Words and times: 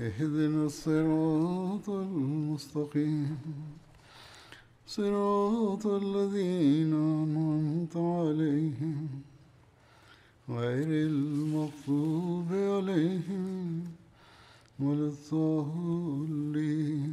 اهدنا 0.00 0.66
الصراط 0.66 1.88
المستقيم 1.88 3.38
صراط 4.86 5.86
الذين 5.86 6.92
أنعمت 6.94 7.96
عليهم 7.96 9.08
غير 10.48 10.88
المغضوب 11.08 12.48
عليهم 12.52 13.84
ولا 14.80 15.06
الضالين 15.12 17.12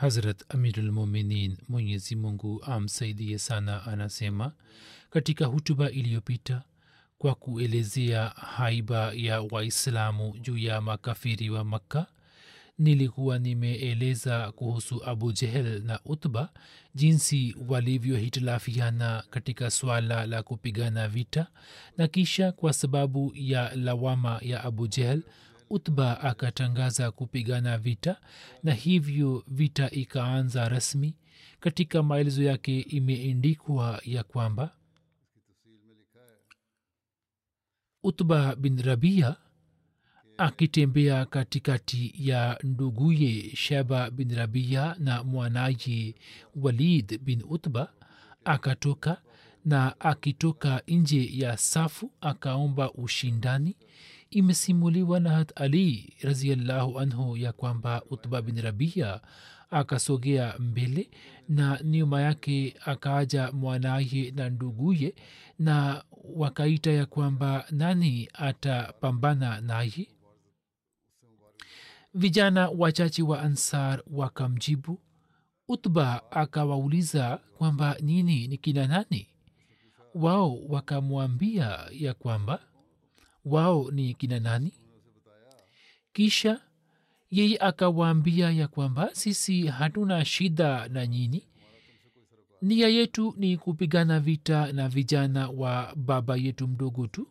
hazrat 0.00 0.44
amirulmuminin 0.54 1.56
mwenyezi 1.68 2.16
mungu 2.16 2.62
amsaidie 2.64 3.38
sana 3.38 3.86
anasema 3.86 4.52
katika 5.10 5.46
hutuba 5.46 5.90
iliyopita 5.90 6.62
kwa 7.20 7.34
kuelezea 7.34 8.28
haiba 8.28 9.12
ya 9.14 9.40
waislamu 9.40 10.38
juu 10.38 10.58
ya 10.58 10.80
makafiri 10.80 11.50
wa 11.50 11.64
makka. 11.64 12.06
Nilikuwa 12.78 13.38
nimeeleza 13.38 14.52
kuhusu 14.52 15.04
abu 15.04 15.32
jehel 15.32 15.82
na 15.84 16.00
utba 16.04 16.48
jinsi 16.94 17.56
walivyohitilafiana 17.68 19.24
katika 19.30 19.70
swala 19.70 20.26
la 20.26 20.42
kupigana 20.42 21.08
vita 21.08 21.46
na 21.98 22.08
kisha 22.08 22.52
kwa 22.52 22.72
sababu 22.72 23.32
ya 23.34 23.76
lawama 23.76 24.38
ya 24.42 24.64
abu 24.64 24.86
jehel 24.88 25.22
utba 25.70 26.20
akatangaza 26.20 27.10
kupigana 27.10 27.78
vita 27.78 28.16
na 28.62 28.72
hivyo 28.74 29.44
vita 29.48 29.90
ikaanza 29.90 30.68
rasmi. 30.68 31.14
Katika 31.60 32.02
maelezo 32.02 32.42
yake 32.42 32.80
imeendikwa 32.80 34.00
ya 34.04 34.22
kwamba 34.22 34.70
utba 38.02 38.56
bin 38.56 38.82
rabia 38.82 39.36
akitembea 40.38 41.24
katikati 41.26 42.14
ya 42.18 42.58
nduguye 42.62 43.50
sheba 43.56 44.10
bin 44.10 44.34
rabia 44.34 44.96
na 44.98 45.24
mwanaye 45.24 46.14
walid 46.56 47.18
bin 47.22 47.42
utba 47.48 47.92
akatoka 48.44 49.22
na 49.64 50.00
akitoka 50.00 50.82
nje 50.88 51.30
ya 51.32 51.56
safu 51.56 52.10
akaomba 52.20 52.92
ushindani. 52.92 53.76
Imesimuliwa 54.30 55.20
na 55.20 55.30
hat 55.30 55.60
ali 55.60 56.14
raziallahu 56.22 57.00
anhu 57.00 57.36
ya 57.36 57.52
kwamba 57.52 58.02
utba 58.10 58.42
bin 58.42 58.60
rabia 58.60 59.20
akasogea 59.70 60.54
mbele 60.58 61.10
na 61.48 61.80
nyuma 61.84 62.20
yake 62.22 62.74
akaaja 62.86 63.52
mwanaye 63.52 64.30
na 64.36 64.50
nduguye 64.50 65.14
na 65.58 66.04
wakaita 66.24 66.90
ya 66.90 67.06
kwamba 67.06 67.66
nani 67.70 68.28
atapambana 68.32 69.60
naye? 69.60 70.08
Vijana 72.14 72.68
wachache 72.68 73.22
wa 73.22 73.42
ansar 73.42 74.02
wakamjibu. 74.12 74.98
Utba 75.68 76.30
akawauliza 76.32 77.36
kwamba 77.58 77.96
nini 78.00 78.48
ni 78.48 78.58
kina 78.58 78.86
nani? 78.86 79.26
Wao 80.14 80.58
wakamwambia 80.68 81.86
ya 81.90 82.14
kwamba 82.14 82.60
wao 83.44 83.90
ni 83.90 84.14
kina 84.14 84.40
nani? 84.40 84.72
Kisha 86.12 86.60
yeye 87.30 87.58
akawaambia 87.58 88.50
ya 88.50 88.68
kwamba 88.68 89.14
sisi 89.14 89.66
hatuna 89.66 90.24
shida 90.24 90.88
na 90.88 91.06
nyini 91.06 91.46
nia 92.62 92.88
yetu 92.88 93.34
ni 93.38 93.56
kupigana 93.56 94.20
vita 94.20 94.72
na 94.72 94.88
vijana 94.88 95.48
wa 95.48 95.92
baba 95.96 96.36
yetu 96.36 96.68
mdogo 96.68 97.06
tu. 97.06 97.26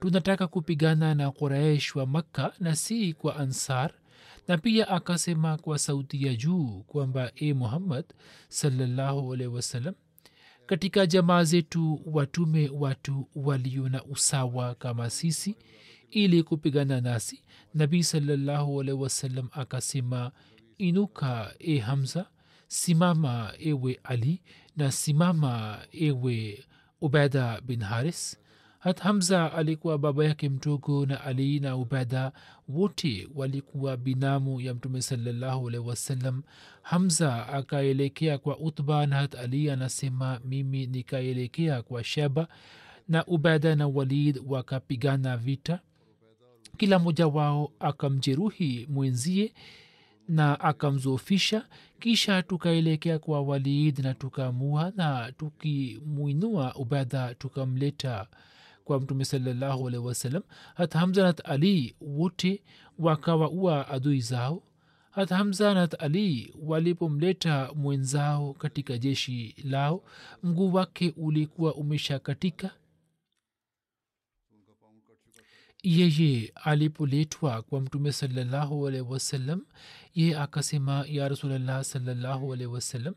Tunataka 0.00 0.46
kupigana 0.46 1.14
na 1.14 1.30
quraish 1.30 1.96
wa 1.96 2.06
makka 2.06 2.52
na 2.60 2.76
si 2.76 3.12
kwa 3.12 3.36
ansar. 3.36 3.92
Na 4.48 4.58
pia 4.58 4.88
akasema 4.88 5.56
kwa 5.56 5.78
sauti 5.78 6.26
ya 6.26 6.34
juu 6.36 6.84
kwamba 6.86 7.32
e 7.36 7.52
muhammad 7.54 8.04
salallahu 8.48 9.28
wasalam 9.54 9.94
katika 10.66 11.06
jamaa 11.06 11.44
zetu 11.44 12.00
watume 12.06 12.70
watu 12.74 13.28
walio 13.34 13.88
na 13.88 14.04
usawa 14.04 14.74
kama 14.74 15.10
sisi 15.10 15.56
ili 16.10 16.42
kupigana 16.42 17.00
nasi. 17.00 17.42
Nabii 17.74 18.02
salallahu 18.02 18.76
wasalam 18.76 19.48
akasema 19.52 20.32
inuka 20.78 21.54
e 21.58 21.78
hamza 21.78 22.26
simama 22.74 23.52
ewe 23.58 24.00
ali 24.04 24.42
na 24.76 24.92
simama 24.92 25.78
ewe 25.92 26.64
ubeda 27.00 27.60
bin 27.60 27.80
haris. 27.82 28.38
Hat 28.78 29.00
hamza 29.00 29.52
alikuwa 29.52 29.98
baba 29.98 30.24
yake 30.24 30.48
mdogo 30.48 31.06
na 31.06 31.24
ali 31.24 31.60
na 31.60 31.76
ubeda 31.76 32.32
wote 32.68 33.28
walikuwa 33.34 33.96
binamu 33.96 34.60
ya 34.60 34.74
mtume 34.74 35.02
salallahu 35.02 35.68
alaihi 35.68 35.88
wasallam. 35.88 36.42
Hamza 36.82 37.48
akaelekea 37.48 38.38
kwa 38.38 38.58
utba 38.58 39.06
na 39.06 39.16
hat 39.16 39.34
ali 39.34 39.70
anasema 39.70 40.40
mimi 40.44 40.86
nikaelekea 40.86 41.82
kwa 41.82 42.04
sheba 42.04 42.48
na 43.08 43.26
ubeda 43.26 43.74
na 43.74 43.86
walid 43.88 44.40
wakapigana 44.46 45.36
vita. 45.36 45.80
Kila 46.76 46.98
mmoja 46.98 47.26
wao 47.26 47.72
akamjeruhi 47.80 48.86
mwenzie 48.90 49.54
na 50.30 50.60
akamzofisha 50.60 51.66
kisha 52.00 52.42
tukaelekea 52.42 53.18
kwa 53.18 53.40
waliid 53.42 53.98
na 53.98 54.14
tukamua 54.14 54.92
na 54.96 55.32
tukimwinua 55.32 56.74
ubadha 56.74 57.34
tukamleta 57.34 58.26
kwa 58.84 59.00
mtume 59.00 59.24
salallahu 59.24 59.88
alaihi 59.88 60.06
wasallam. 60.06 60.42
Hata 60.74 60.98
hamza 60.98 61.22
nat 61.22 61.40
ali 61.48 61.94
wote 62.00 62.62
wakawaua 62.98 63.88
adui 63.88 64.20
zao. 64.20 64.62
Hata 65.10 65.36
hamza 65.36 65.74
nat 65.74 66.02
ali 66.02 66.54
walipomleta 66.62 67.70
mwenzao 67.74 68.52
katika 68.52 68.98
jeshi 68.98 69.54
lao 69.64 70.02
mguu 70.42 70.72
wake 70.72 71.14
ulikuwa 71.16 71.74
umesha 71.74 72.18
katika 72.18 72.70
yeye 75.82 76.52
alipoletwa 76.54 77.62
kwa 77.62 77.80
mtume 77.80 78.12
salallahu 78.12 78.88
alaihi 78.88 79.06
wasallam 79.08 79.66
ye 80.14 80.38
akasema 80.38 81.04
ya 81.08 81.28
rasulllah 81.28 81.84
salallahu 81.84 82.52
alaihi 82.52 82.72
wasallam 82.72 83.14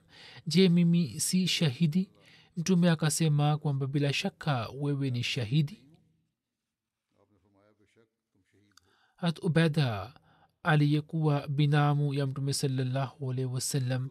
je 0.48 0.69
mimi 0.69 1.19
si 1.19 1.48
shahidi? 1.48 2.10
Mtume 2.57 2.89
akasema 2.89 3.57
kwamba 3.57 3.88
bila 3.88 4.13
shaka 4.13 4.69
wewe 4.80 5.10
ni 5.12 5.24
shahidi. 5.24 5.83
Hat 9.16 9.39
ubeda 9.44 10.13
aliyekuwa 10.63 11.48
binamu 11.48 12.13
ya 12.13 12.27
mtume 12.27 12.54
salallahu 12.54 13.31
alaihi 13.31 13.50
wasallam 13.54 14.09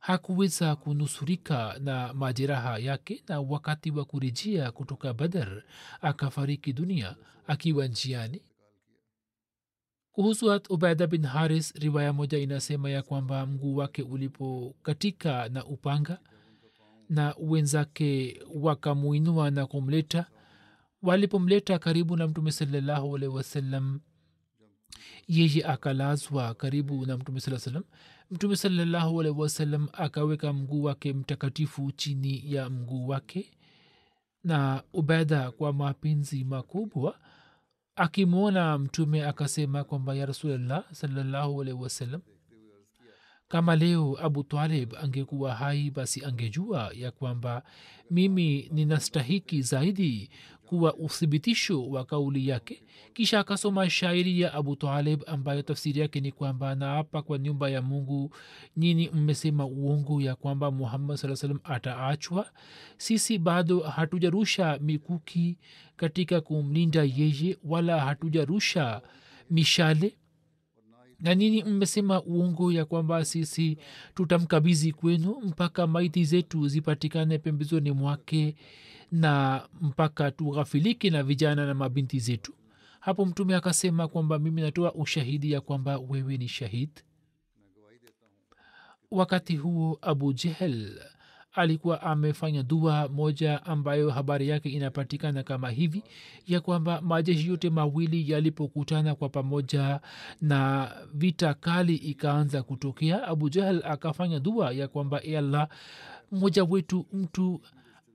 hakuweza 0.00 0.76
kunusurika 0.76 1.76
na 1.80 2.14
majeraha 2.14 2.78
yake 2.78 3.22
na 3.28 3.40
wakati 3.40 3.90
wa 3.90 4.04
kurejea 4.04 4.72
kutoka 4.72 5.14
badar 5.14 5.62
akafariki 6.00 6.72
dunia 6.72 7.16
akiwa 7.46 7.86
njiani. 7.86 8.42
Kuhusu 10.12 10.48
hat 10.48 10.70
ubaida 10.70 11.06
bin 11.06 11.26
haris 11.26 11.74
riwaya 11.74 12.12
moja 12.12 12.38
inasema 12.38 12.90
ya 12.90 13.02
kwamba 13.02 13.46
mguu 13.46 13.76
wake 13.76 14.02
ulipokatika 14.02 15.48
na 15.48 15.64
upanga 15.64 16.18
na 17.08 17.34
wenzake 17.38 18.40
wakamuinua 18.54 19.50
na 19.50 19.66
kumleta 19.66 20.26
walipomleta 21.02 21.78
karibu 21.78 22.16
na 22.16 22.28
mtume 22.28 22.52
salallahu 22.52 23.16
alaihi 23.16 23.34
wasallam 23.36 24.00
yeye 25.28 25.64
akalazwa 25.64 26.54
karibu 26.54 27.06
na 27.06 27.16
mtume 27.16 27.40
saa 27.40 27.58
salam 27.58 27.84
mtume 28.30 28.56
salallahu 28.56 29.20
alaihi 29.20 29.38
wasallam 29.40 29.88
akaweka 29.92 30.52
mguu 30.52 30.82
wake 30.82 31.12
mtakatifu 31.12 31.92
chini 31.92 32.42
ya 32.54 32.70
mguu 32.70 33.08
wake 33.08 33.50
na 34.44 34.82
ubeda 34.92 35.50
kwa 35.50 35.72
mapenzi 35.72 36.44
makubwa 36.44 37.18
akimwona 37.96 38.78
mtume 38.78 39.24
akasema 39.26 39.84
kwamba 39.84 40.14
ya 40.14 40.26
rasulllah 40.26 40.84
salallahu 40.92 41.62
alaihi 41.62 41.80
wasallam 41.82 42.20
kama 43.48 43.76
leo 43.76 44.16
abu 44.22 44.44
talib 44.44 44.94
angekuwa 45.02 45.54
hai 45.54 45.90
basi 45.90 46.24
angejua 46.24 46.90
ya 46.94 47.10
kwamba 47.10 47.62
mimi 48.10 48.68
ninastahiki 48.72 49.62
zaidi 49.62 50.30
kuwa 50.70 50.94
uthibitisho 50.96 51.88
wa 51.88 52.04
kauli 52.04 52.48
yake 52.48 52.82
kisha 53.14 53.40
akasoma 53.40 53.90
shairi 53.90 54.40
ya 54.40 54.54
abu 54.54 54.76
talib 54.76 55.22
ambayo 55.26 55.62
tafsiri 55.62 56.00
yake 56.00 56.20
ni 56.20 56.32
kwamba 56.32 56.74
naapa 56.74 57.22
kwa 57.22 57.38
nyumba 57.38 57.68
ya 57.70 57.82
mungu 57.82 58.34
nyini 58.76 59.08
mmesema 59.10 59.66
uongo 59.66 60.20
ya 60.20 60.34
kwamba 60.36 60.70
muhammad 60.70 61.16
saa 61.16 61.36
salam 61.36 61.58
ataachwa? 61.64 62.50
Sisi 62.96 63.38
bado 63.38 63.80
hatujarusha 63.80 64.78
mikuki 64.82 65.58
katika 65.96 66.40
kumlinda 66.40 67.02
yeye 67.04 67.56
wala 67.64 68.00
hatujarusha 68.00 69.02
mishale. 69.50 70.16
Na 71.20 71.34
nini 71.34 71.64
mmesema 71.64 72.22
uongo 72.22 72.72
ya 72.72 72.84
kwamba 72.84 73.24
sisi 73.24 73.78
tutamkabizi 74.14 74.92
kwenu 74.92 75.36
mpaka 75.44 75.86
maiti 75.86 76.24
zetu 76.24 76.68
zipatikane 76.68 77.38
pembezoni 77.38 77.90
mwake 77.92 78.54
na 79.12 79.62
mpaka 79.80 80.30
tughafilike 80.30 81.10
na 81.10 81.22
vijana 81.22 81.66
na 81.66 81.74
mabinti 81.74 82.18
zetu. 82.18 82.54
Hapo 83.00 83.26
mtume 83.26 83.54
akasema 83.54 84.08
kwamba 84.08 84.38
mimi 84.38 84.62
natoa 84.62 84.94
ushahidi 84.94 85.52
ya 85.52 85.60
kwamba 85.60 85.98
wewe 85.98 86.36
ni 86.36 86.48
shahid. 86.48 86.90
Wakati 89.10 89.56
huo 89.56 89.98
abu 90.02 90.32
jehel 90.32 91.00
alikuwa 91.52 92.02
amefanya 92.02 92.62
dua 92.62 93.08
moja 93.08 93.66
ambayo 93.66 94.10
habari 94.10 94.48
yake 94.48 94.68
inapatikana 94.68 95.42
kama 95.42 95.70
hivi 95.70 96.02
ya 96.46 96.60
kwamba 96.60 97.00
majeshi 97.00 97.48
yote 97.48 97.70
mawili 97.70 98.30
yalipokutana 98.30 99.14
kwa 99.14 99.28
pamoja 99.28 100.00
na 100.40 100.90
vita 101.14 101.54
kali 101.54 101.94
ikaanza 101.96 102.62
kutokea 102.62 103.28
abu 103.28 103.48
jahal 103.48 103.82
akafanya 103.84 104.40
dua 104.40 104.72
ya 104.72 104.88
kwamba 104.88 105.20
e 105.24 105.36
allah 105.38 105.68
mmoja 106.32 106.64
wetu 106.64 107.06
mtu 107.12 107.60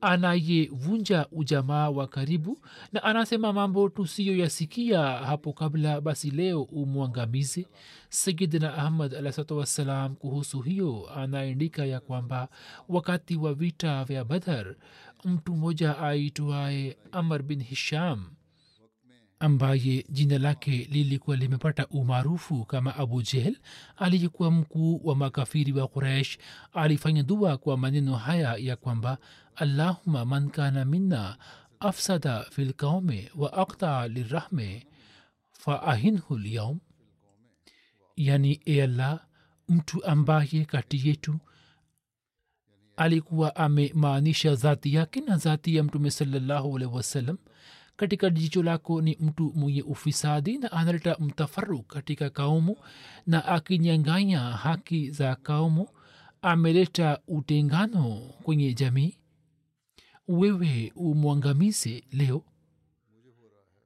anayevunja 0.02 1.28
ujamaa 1.32 1.90
wa 1.90 2.08
karibu 2.08 2.60
na 2.94 3.04
anasema 3.04 3.54
mambo 3.54 3.90
tusiyoyasikia 3.90 5.00
hapo 5.04 5.54
kabla 5.54 6.02
basi 6.02 6.32
leo 6.32 6.62
umwangamize. 6.64 7.68
Sayidina 8.10 8.74
ahmad 8.78 9.16
alahsatu 9.16 9.58
wassalam 9.58 10.16
kuhusu 10.16 10.62
hiyo 10.62 11.10
anaandika 11.16 11.86
ya 11.86 12.00
kwamba 12.00 12.48
wakati 12.90 13.36
wa 13.36 13.54
vita 13.54 14.04
vya 14.04 14.24
badhar 14.26 14.76
mtu 15.26 15.56
mmoja 15.56 15.98
aitwaye 16.00 16.98
amar 17.12 17.44
bin 17.44 17.64
hisham 17.64 18.26
ambaye 19.40 20.06
jina 20.10 20.38
lake 20.38 20.88
lilikuwa 20.92 21.36
limepata 21.36 21.88
umaarufu 21.88 22.66
kama 22.66 22.96
abu 22.96 23.22
jehel 23.22 23.58
aliyekuwa 23.98 24.52
mkuu 24.52 25.02
wa 25.04 25.16
makafiri 25.16 25.72
wa 25.74 25.88
quraish 25.88 26.38
alifanya 26.74 27.24
dua 27.24 27.58
kwa 27.58 27.78
maneno 27.78 28.16
haya 28.16 28.56
ya 28.58 28.76
kwamba 28.76 29.18
allahuma 29.56 30.26
man 30.26 30.50
kana 30.50 30.86
minna 30.86 31.38
afsada 31.80 32.44
fi 32.44 32.66
lqaume 32.66 33.32
wa 33.36 33.54
aktaa 33.54 34.08
lirahme 34.08 34.88
faahinhu 35.52 36.38
lyaum 36.38 36.80
yani 38.16 38.62
e 38.66 38.82
allah 38.84 39.26
mtu 39.70 40.06
ambaye 40.06 40.66
kati 40.66 41.08
yetu 41.10 41.40
alikuwa 42.98 43.56
amemaanisha 43.56 44.56
dhati 44.56 44.94
yake 44.94 45.22
na 45.22 45.38
dhati 45.38 45.76
ya 45.76 45.84
mtume 45.84 46.12
salallahu 46.12 46.76
alaihi 46.76 46.96
wasallam 46.96 47.38
katika 47.98 48.30
jicho 48.30 48.64
lako 48.64 49.02
ni 49.02 49.18
mtu 49.20 49.54
mwenye 49.56 49.82
ufisadi 49.82 50.58
na 50.58 50.72
analeta 50.72 51.18
mtafaruk 51.20 51.88
katika 51.88 52.30
kaumu 52.30 52.78
na 53.28 53.46
akinyanganya 53.46 54.40
haki 54.40 55.12
za 55.12 55.36
kaumu 55.36 55.88
ameleta 56.42 57.20
utengano 57.28 58.16
kwenye 58.44 58.74
jamii. 58.74 59.18
Wewe 60.28 60.92
umwangamize 60.96 62.04
leo. 62.12 62.44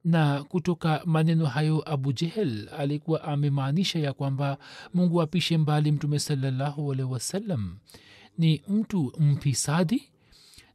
Na 0.04 0.44
kutoka 0.44 1.02
maneno 1.04 1.46
hayo 1.46 1.92
abu 1.92 2.12
jehel 2.12 2.68
alikuwa 2.78 3.24
amemaanisha 3.24 3.98
ya 3.98 4.12
kwamba 4.12 4.58
mungu 4.94 5.22
apishe 5.22 5.58
mbali 5.58 5.92
mtume 5.92 6.18
salallahu 6.18 6.92
alehi 6.92 7.08
wasallam. 7.12 7.78
Ni 8.38 8.62
mtu 8.68 9.12
mfisadi 9.18 10.02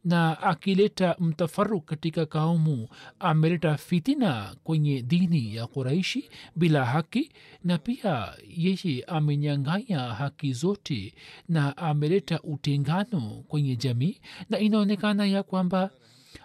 na 0.05 0.41
akileta 0.41 1.15
mtafaruk 1.19 1.85
katika 1.85 2.25
kaumu 2.25 2.87
ameleta 3.19 3.77
fitina 3.77 4.55
kwenye 4.63 5.01
dini 5.01 5.55
ya 5.55 5.67
kuraishi 5.67 6.29
bila 6.55 6.85
haki 6.85 7.31
na 7.63 7.77
pia 7.77 8.33
yeye 8.57 9.03
amenyanganya 9.07 9.99
haki 9.99 10.53
zote 10.53 11.13
na 11.49 11.77
ameleta 11.77 12.41
utengano 12.41 13.43
kwenye 13.47 13.75
jamii 13.75 14.17
na 14.49 14.59
inaonekana 14.59 15.25
ya 15.25 15.43
kwamba 15.43 15.89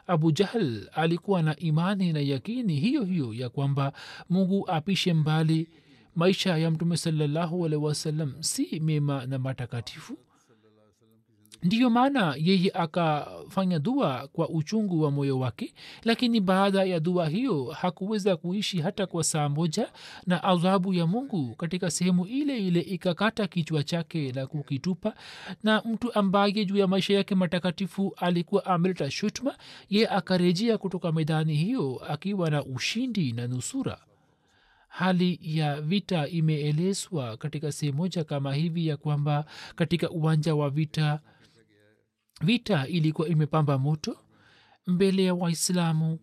abu 0.07 0.33
jahl 0.33 0.89
alikuwa 0.93 1.43
na 1.43 1.57
imani 1.57 2.13
na 2.13 2.21
yakini 2.21 2.77
hiyo 2.77 3.05
hiyo 3.05 3.35
ya 3.35 3.49
kwamba 3.49 3.93
mungu 4.31 4.71
apishe 4.71 5.13
mbali 5.15 5.69
maisha 6.17 6.57
ya 6.59 6.71
mtume 6.71 6.97
salallahu 6.97 7.67
alehi 7.67 7.83
wasallam 7.85 8.35
si 8.43 8.81
mema 8.81 9.27
na 9.27 9.39
matakatifu 9.39 10.19
ndiyo 11.63 11.91
maana 11.91 12.35
yeye 12.39 12.71
akafanya 12.75 13.79
dua 13.79 14.29
kwa 14.33 14.49
uchungu 14.49 15.03
wa 15.03 15.11
moyo 15.11 15.39
wake 15.39 15.75
lakini 16.05 16.41
baada 16.41 16.85
ya 16.85 17.01
dua 17.01 17.29
hiyo 17.29 17.65
hakuweza 17.65 18.37
kuishi 18.37 18.81
hata 18.81 19.07
kwa 19.07 19.25
saa 19.25 19.49
moja 19.49 19.93
na 20.27 20.43
adhabu 20.45 20.95
ya 20.95 21.07
mungu 21.07 21.55
katika 21.55 21.91
sehemu 21.91 22.27
ile 22.27 22.59
ile 22.67 22.81
ikakata 22.81 23.47
kichwa 23.47 23.83
chake 23.85 24.33
na 24.33 24.47
kukitupa. 24.47 25.15
Na 25.63 25.83
mtu 25.85 26.15
ambaye 26.15 26.65
juu 26.65 26.77
ya 26.77 26.87
maisha 26.87 27.15
yake 27.15 27.35
matakatifu 27.35 28.15
alikuwa 28.17 28.65
ameleta 28.67 29.11
shutma 29.11 29.55
ye 29.91 30.09
akarejea 30.09 30.79
kutoka 30.79 31.13
medani 31.13 31.55
hiyo 31.55 32.03
akiwa 32.09 32.51
na 32.51 32.65
ushindi 32.65 33.33
na 33.33 33.47
nusura. 33.47 33.99
Hali 34.89 35.39
ya 35.43 35.81
vita 35.81 36.29
imeelezwa 36.29 37.37
katika 37.37 37.73
sehemu 37.73 37.99
moja 37.99 38.25
kama 38.25 38.55
hivi 38.55 38.87
ya 38.87 38.97
kwamba 38.97 39.45
katika 39.77 40.11
uwanja 40.11 40.55
wa 40.55 40.71
vita 40.71 41.21
vita 42.45 42.87
ilikuwa 42.87 43.29
imepamba 43.29 43.79
moto 43.79 44.17
mbele 44.87 45.25
ya 45.25 45.35
waislamu. 45.35 46.19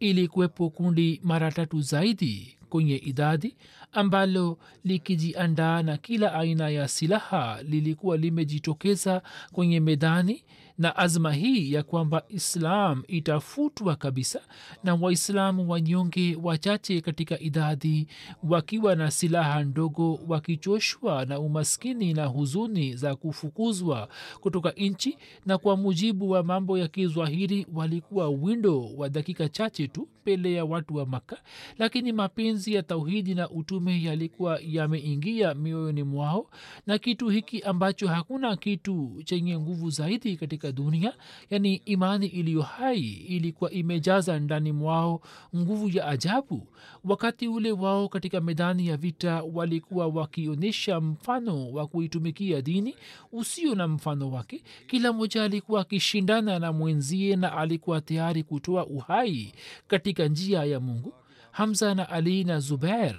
Ilikuwepo 0.00 0.70
kundi 0.70 1.20
mara 1.24 1.52
tatu 1.52 1.80
zaidi 1.80 2.56
kwenye 2.68 2.96
idadi 2.96 3.56
ambalo 3.92 4.58
likijiandaa 4.84 5.82
na 5.82 5.96
kila 5.96 6.32
aina 6.34 6.68
ya 6.68 6.88
silaha 6.88 7.62
lilikuwa 7.62 8.16
limejitokeza 8.16 9.22
kwenye 9.52 9.80
medani 9.80 10.44
na 10.78 10.96
azma 10.96 11.32
hii 11.32 11.72
ya 11.72 11.82
kwamba 11.82 12.22
islam 12.28 13.02
itafutwa 13.08 13.96
kabisa 13.96 14.40
na 14.84 14.94
waislamu 14.94 15.70
wanyonge 15.70 16.38
wachache 16.42 17.00
katika 17.00 17.40
idadi 17.40 18.06
wakiwa 18.42 18.96
na 18.96 19.10
silaha 19.10 19.62
ndogo 19.64 20.20
wakichoshwa 20.28 21.24
na 21.24 21.38
umaskini 21.40 22.12
na 22.14 22.26
huzuni 22.26 22.96
za 22.96 23.16
kufukuzwa 23.16 24.08
kutoka 24.40 24.70
nchi 24.70 25.18
na 25.46 25.58
kwa 25.58 25.76
mujibu 25.76 26.30
wa 26.30 26.42
mambo 26.42 26.78
ya 26.78 26.88
kizwahiri 26.88 27.66
walikuwa 27.74 28.28
windo 28.28 28.90
wa 28.96 29.08
dakika 29.08 29.48
chache 29.48 29.88
tu 29.88 30.08
mbele 30.22 30.52
ya 30.52 30.64
watu 30.64 30.94
wa 30.94 31.06
makka. 31.06 31.42
Lakini 31.78 32.12
mapenzi 32.12 32.74
ya 32.74 32.82
tauhidi 32.82 33.34
na 33.34 33.50
utume 33.50 34.02
yalikuwa 34.02 34.60
yameingia 34.62 35.54
mioyoni 35.54 36.02
mwao 36.02 36.50
na 36.86 36.98
kitu 36.98 37.28
hiki 37.28 37.60
ambacho 37.62 38.08
hakuna 38.08 38.56
kitu 38.56 39.22
chenye 39.24 39.58
nguvu 39.58 39.90
zaidi 39.90 40.36
katika 40.36 40.67
dunia 40.72 41.12
yani 41.50 41.74
imani 41.74 42.26
iliyo 42.26 42.62
hai 42.62 43.00
ilikuwa 43.12 43.70
imejaza 43.70 44.38
ndani 44.40 44.72
mwao 44.72 45.20
nguvu 45.56 45.88
ya 45.88 46.06
ajabu. 46.08 46.66
Wakati 47.04 47.48
ule 47.48 47.72
wao 47.72 48.08
katika 48.08 48.40
medani 48.40 48.86
ya 48.86 48.96
vita 48.96 49.42
walikuwa 49.42 50.06
wakionyesha 50.06 51.00
mfano 51.00 51.72
wa 51.72 51.86
kuitumikia 51.86 52.62
dini 52.62 52.94
usio 53.32 53.74
na 53.74 53.88
mfano 53.88 54.30
wake. 54.30 54.62
Kila 54.86 55.12
mmoja 55.12 55.44
alikuwa 55.44 55.80
akishindana 55.80 56.58
na 56.58 56.72
mwenzie 56.72 57.36
na 57.36 57.56
alikuwa 57.56 58.00
tayari 58.00 58.42
kutoa 58.42 58.86
uhai 58.86 59.52
katika 59.86 60.28
njia 60.28 60.64
ya 60.64 60.80
mungu. 60.80 61.14
Hamza 61.50 61.94
na 61.94 62.08
ali 62.08 62.44
na 62.44 62.60
zubair 62.60 63.16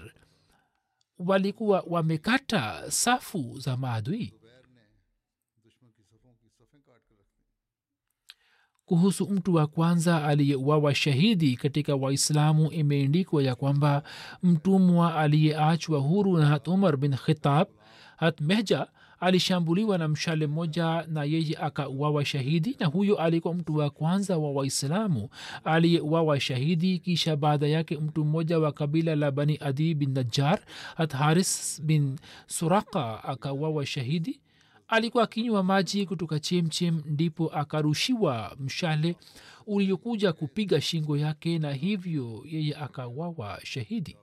walikuwa 1.20 1.84
wamekata 1.88 2.92
safu 2.92 3.60
za 3.60 3.78
maadui 3.78 4.34
kuhusu 8.90 9.28
mtu 9.30 9.54
wa 9.54 9.68
kwanza 9.68 10.24
aliyeuawa 10.26 10.96
shahidi 10.96 11.56
katika 11.56 11.96
waislamu 11.96 12.72
imeendikwa 12.72 13.44
ya 13.44 13.56
kwamba 13.56 14.04
mtumwa 14.44 15.16
aliyeachwa 15.16 16.00
huru 16.00 16.38
na 16.38 16.46
hat 16.46 16.68
umar 16.68 16.98
bin 16.98 17.16
khitab 17.16 17.68
hat 18.18 18.42
mehja 18.42 18.88
alishambuliwa 19.20 19.98
na 19.98 20.08
mshale 20.08 20.48
mmoja 20.48 21.06
na 21.08 21.24
yeye 21.24 21.58
akauawa 21.62 22.26
shahidi 22.26 22.76
na 22.80 22.86
huyo 22.86 23.18
alikuwa 23.18 23.54
mtu 23.54 23.76
wa 23.76 23.90
kwanza 23.90 24.38
wa 24.38 24.52
waislamu 24.52 25.30
aliyeuawa 25.64 26.40
shahidi. 26.40 27.00
Kisha 27.00 27.36
baada 27.36 27.68
yake 27.68 27.98
mtu 27.98 28.26
mmoja 28.26 28.60
wa 28.60 28.72
kabila 28.72 29.16
la 29.16 29.32
bani 29.32 29.58
adi 29.62 29.96
bin 29.96 30.12
najjar 30.14 30.60
hat 30.98 31.14
haris 31.14 31.82
bin 31.84 32.20
suraka 32.48 33.24
akauawa 33.24 33.86
shahidi 33.86 34.40
alikuwa 34.90 35.24
akinywa 35.24 35.64
maji 35.64 36.06
kutoka 36.06 36.40
chemchem 36.40 37.02
ndipo 37.06 37.48
akarushiwa 37.54 38.56
mshale 38.60 39.16
uliokuja 39.68 40.34
kupiga 40.34 40.82
shingo 40.82 41.18
yake 41.18 41.60
na 41.60 41.74
hivyo 41.74 42.44
yeye 42.46 42.76
akawawa 42.76 43.60
shahidi. 43.64 44.18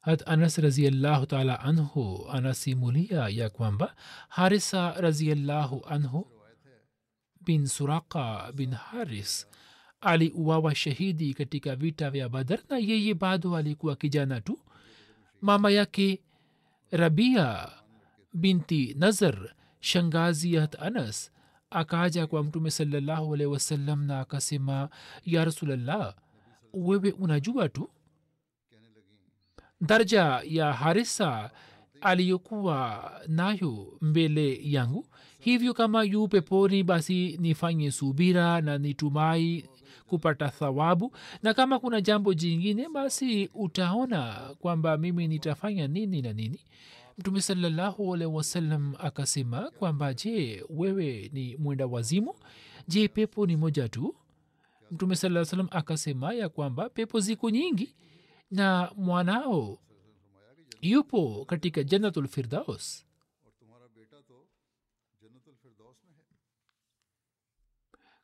Hat 0.00 0.22
anas 0.26 0.58
raziallahu 0.58 1.26
taala 1.26 1.60
anhu 1.60 2.26
anasimulia 2.30 3.28
ya 3.28 3.50
kwamba 3.50 3.94
harisa 4.28 4.92
raziallahu 5.00 5.84
anhu 5.86 6.26
bin 7.40 7.66
suraka 7.66 8.52
bin 8.52 8.72
haris 8.74 9.46
aliuawa 10.02 10.74
shahidi 10.74 11.34
katika 11.34 11.76
vita 11.76 12.10
vya 12.10 12.28
badar 12.28 12.58
na 12.68 12.78
yeye 12.78 13.14
bado 13.14 13.56
alikuwa 13.56 13.96
kijana 13.96 14.40
tu. 14.40 14.58
Mama 15.40 15.70
yake 15.70 16.20
rabia 16.90 17.68
binti 18.34 18.94
nazar 18.98 19.54
shangazi 19.80 20.54
ya 20.54 20.68
anas 20.80 21.32
akaja 21.70 22.26
kwa 22.26 22.42
mtume 22.44 22.70
salallahu 22.70 23.34
alaihi 23.34 23.52
wasallam 23.52 24.04
na 24.04 24.20
akasema 24.20 24.88
ya 25.24 25.44
rasulllah 25.44 26.14
wewe 26.72 27.10
unajua 27.12 27.68
tu 27.68 27.90
daraja 29.80 30.42
ya 30.44 30.72
harisa 30.72 31.50
aliyokuwa 32.00 33.10
nayo 33.28 33.98
mbele 34.00 34.58
yangu. 34.62 35.06
Hivyo 35.38 35.74
kama 35.74 36.02
yu 36.04 36.28
peponi 36.28 36.82
basi 36.82 37.36
nifanye 37.40 37.90
subira 37.90 38.60
na 38.60 38.78
nitumai 38.78 39.64
kupata 40.12 40.48
thawabu. 40.48 41.16
Na 41.42 41.54
kama 41.54 41.78
kuna 41.78 42.00
jambo 42.00 42.34
jingine 42.34 42.88
basi 42.88 43.50
utaona 43.54 44.50
kwamba 44.58 44.96
mimi 44.98 45.28
nitafanya 45.28 45.88
nini 45.88 46.22
na 46.22 46.32
nini. 46.32 46.60
Mtume 47.18 47.40
salallahu 47.40 48.14
alehi 48.14 48.30
wasallam 48.32 48.94
akasema 48.98 49.70
kwamba 49.70 50.14
je 50.14 50.64
wewe 50.68 51.30
ni 51.32 51.56
mwenda 51.56 51.86
wazimu? 51.86 52.34
Je 52.88 53.08
pepo 53.08 53.46
ni 53.46 53.56
moja 53.56 53.88
tu? 53.88 54.14
Mtume 54.90 55.16
saa 55.16 55.44
salam 55.44 55.68
akasema 55.70 56.34
ya 56.34 56.48
kwamba 56.48 56.88
pepo 56.88 57.20
ziko 57.20 57.50
nyingi 57.50 57.94
na 58.50 58.92
mwanao 58.96 59.78
yupo 60.82 61.44
katika 61.44 61.82
jannatul 61.84 62.28
firdaus. 62.28 63.06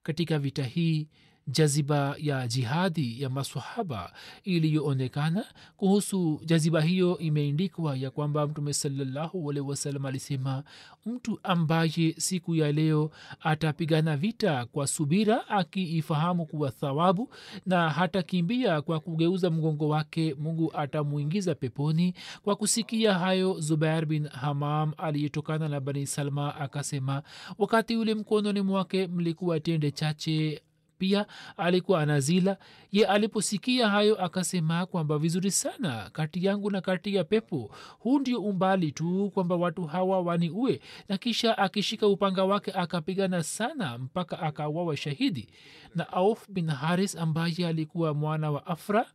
Katika 0.02 0.38
vita 0.38 0.64
hii 0.64 1.08
jaziba 1.48 2.14
ya 2.18 2.48
jihadi 2.48 3.22
ya 3.22 3.30
masahaba 3.30 4.12
iliyoonekana. 4.44 5.44
Kuhusu 5.76 6.40
jaziba 6.44 6.80
hiyo 6.80 7.18
imeindikwa 7.18 7.96
ya 7.96 8.10
kwamba 8.10 8.46
mtume 8.46 8.72
salallahu 8.72 9.46
wasalam 9.46 10.06
alisema 10.06 10.64
mtu 11.06 11.40
ambaye 11.42 12.14
siku 12.18 12.54
ya 12.54 12.72
leo 12.72 13.10
atapigana 13.40 14.16
vita 14.16 14.66
kwa 14.66 14.86
subira 14.86 15.48
akiifahamu 15.48 16.46
kuwa 16.46 16.70
thawabu 16.70 17.28
na 17.66 17.90
hatakimbia 17.90 18.82
kwa 18.82 19.00
kugeuza 19.00 19.50
mgongo 19.50 19.88
wake 19.88 20.34
mungu 20.38 20.72
atamwingiza 20.76 21.54
peponi. 21.54 22.14
Kwa 22.42 22.56
kusikia 22.56 23.14
hayo 23.14 23.60
zubair 23.60 24.06
bin 24.06 24.28
hamam 24.28 24.92
aliyetokana 24.96 25.68
na 25.68 25.80
bani 25.80 26.06
salma 26.06 26.54
akasema 26.56 27.22
wakati 27.58 27.96
ule 27.96 28.14
mkononi 28.14 28.60
mwake 28.60 29.06
mlikuwa 29.06 29.60
tende 29.60 29.90
chache 29.90 30.62
pia 30.98 31.26
alikuwa 31.56 32.00
anazila. 32.02 32.56
Ye 32.92 33.06
aliposikia 33.06 33.88
hayo 33.88 34.24
akasema 34.24 34.86
kwamba 34.86 35.18
vizuri 35.18 35.50
sana 35.50 36.10
kati 36.12 36.44
yangu 36.44 36.70
na 36.70 36.80
kati 36.80 37.14
ya 37.14 37.24
pepo 37.24 37.70
huu 37.98 38.18
ndio 38.18 38.40
umbali 38.42 38.92
tu 38.92 39.30
kwamba 39.34 39.56
watu 39.56 39.84
hawa 39.86 40.20
waniue. 40.20 40.80
Na 41.08 41.18
kisha 41.18 41.58
akishika 41.58 42.06
upanga 42.06 42.44
wake 42.44 42.72
akapigana 42.72 43.42
sana 43.42 43.98
mpaka 43.98 44.38
akawawa 44.40 44.96
shahidi. 44.96 45.48
Na 45.94 46.12
auf 46.12 46.50
bin 46.50 46.70
haris 46.70 47.16
ambaye 47.16 47.66
alikuwa 47.66 48.14
mwana 48.14 48.50
wa 48.50 48.66
afra 48.66 49.06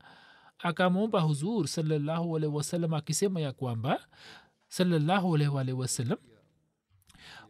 akamwomba 0.59 1.19
huzur 1.21 1.67
salallahu 1.67 2.35
alaihi 2.37 2.55
wasallam 2.55 2.93
akisema 2.93 3.41
ya 3.41 3.51
kwamba 3.53 3.99
salallahu 4.67 5.35
alaihi 5.35 5.71
wasallam 5.73 6.17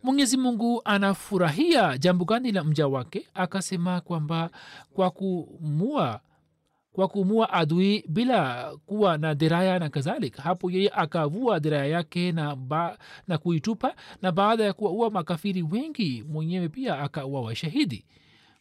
mwenyezi 0.03 0.37
mungu 0.37 0.81
anafurahia 0.85 1.97
jambo 1.97 2.25
gani 2.25 2.51
la 2.51 2.63
mja 2.63 2.87
wake? 2.87 3.27
Akasema 3.33 4.01
kwamba 4.01 4.49
kwa 4.93 5.11
kumua 5.11 6.19
kwa 6.93 7.07
kumua 7.07 7.53
adui 7.53 8.03
bila 8.07 8.71
kuwa 8.85 9.17
na 9.17 9.35
diraya 9.35 9.79
na 9.79 9.89
kadhalika. 9.89 10.41
Hapo 10.41 10.71
yeye 10.71 10.89
akavua 10.89 11.59
diraya 11.59 11.85
yake 11.85 12.31
na, 12.31 12.55
ba, 12.55 12.97
na 13.27 13.37
kuitupa 13.37 13.95
na 14.21 14.31
baada 14.31 14.63
ya 14.63 14.73
kuwaua 14.73 15.09
makafiri 15.09 15.63
wengi 15.63 16.23
mwenyewe 16.29 16.69
pia 16.69 16.99
akaua 16.99 17.41
washahidi 17.41 18.05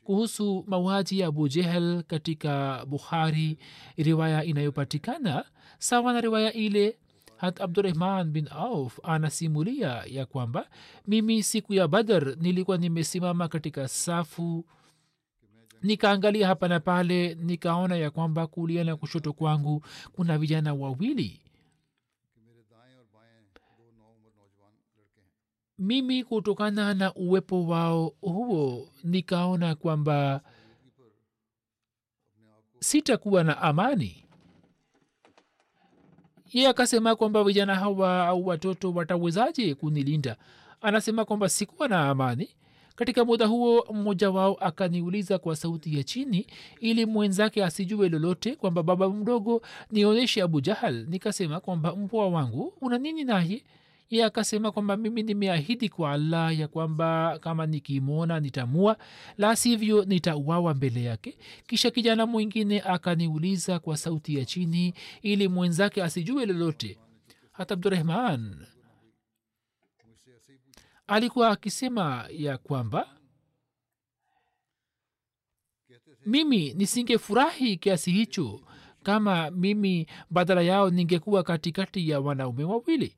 kuhusu 0.05 0.65
mauaji 0.69 1.19
ya 1.21 1.27
abu 1.27 1.49
jehel 1.49 2.03
katika 2.03 2.85
bukhari 2.87 3.59
riwaya 3.97 4.45
inayopatikana 4.45 5.45
sawa 5.79 6.13
na 6.13 6.21
riwaya 6.21 6.53
ile 6.53 6.99
hat 7.43 7.61
abdurahman 7.61 8.31
bin 8.31 8.49
auf 8.51 9.01
anasimulia 9.03 10.05
ya 10.07 10.27
kwamba 10.27 10.71
mimi 11.07 11.43
siku 11.43 11.75
ya 11.75 11.89
badar 11.89 12.37
nilikuwa 12.37 12.77
nimesimama 12.79 13.49
katika 13.49 13.89
safu 13.89 14.65
nikaangalia 15.83 16.47
hapa 16.47 16.69
na 16.69 16.81
pale 16.81 17.35
nikaona 17.35 17.97
ya 17.97 18.11
kwamba 18.11 18.47
kulia 18.47 18.85
na 18.85 18.97
kushoto 18.97 19.33
kwangu 19.33 19.85
kuna 20.13 20.39
vijana 20.39 20.75
wawili. 20.75 21.41
Mimi 25.79 26.25
kutokana 26.25 26.95
na 26.95 27.15
uwepo 27.15 27.67
wao 27.67 28.13
huo 28.21 28.89
nikaona 29.05 29.75
kwamba 29.75 30.41
sitakuwa 32.81 33.45
na 33.45 33.63
amani 33.63 34.25
ye 36.53 36.69
akasema 36.69 37.17
kwamba 37.17 37.45
vijana 37.45 37.75
hawa 37.75 38.27
au 38.27 38.47
watoto 38.47 38.93
watawezaje 38.93 39.75
kunilinda? 39.75 40.37
Anasema 40.83 41.25
kwamba 41.25 41.49
sikuwa 41.49 41.89
na 41.89 42.09
amani. 42.09 42.49
Katika 42.97 43.25
muda 43.25 43.47
huo 43.47 43.87
mmoja 43.93 44.31
wao 44.31 44.55
akaniuliza 44.55 45.39
kwa 45.39 45.57
sauti 45.57 45.97
ya 45.97 46.03
chini 46.05 46.47
ili 46.81 47.07
mwenzake 47.07 47.65
asijue 47.65 48.09
lolote 48.09 48.57
kwamba 48.57 48.83
baba 48.83 49.09
mdogo 49.09 49.63
nionyeshe 49.91 50.43
abu 50.43 50.61
jahal. 50.61 51.07
Nikasema 51.09 51.61
kwamba 51.61 51.97
mpoa 51.97 52.29
wangu 52.29 52.73
una 52.81 52.99
nini 52.99 53.25
naye 53.25 53.63
ye 54.13 54.25
akasema 54.25 54.73
kwamba 54.73 54.97
mimi 54.97 55.23
nimeahidi 55.23 55.89
kwa 55.89 56.13
allah 56.13 56.59
ya 56.59 56.69
kwamba 56.69 57.39
kama 57.39 57.67
nikimwona 57.67 58.41
nitamua 58.41 58.97
la 59.39 59.57
sivyo 59.57 60.05
nitauawa 60.05 60.75
mbele 60.75 61.03
yake. 61.03 61.39
Kisha 61.67 61.91
kijana 61.91 62.27
mwingine 62.27 62.81
akaniuliza 62.81 63.79
kwa 63.79 63.97
sauti 63.97 64.39
ya 64.39 64.45
chini 64.45 64.95
ili 65.23 65.49
mwenzake 65.49 66.03
asijue 66.03 66.47
lolote. 66.47 66.99
Hata 67.53 67.75
abdurahman 67.75 68.67
alikuwa 71.07 71.49
akisema 71.51 72.27
ya 72.31 72.59
kwamba 72.59 73.17
mimi 76.27 76.75
nisingefurahi 76.75 77.77
kiasi 77.77 78.13
hicho 78.13 78.61
kama 79.03 79.51
mimi 79.51 80.07
badala 80.31 80.63
yao 80.63 80.91
ningekuwa 80.91 81.43
katikati 81.43 82.09
ya 82.09 82.21
wanaume 82.21 82.65
wawili 82.65 83.17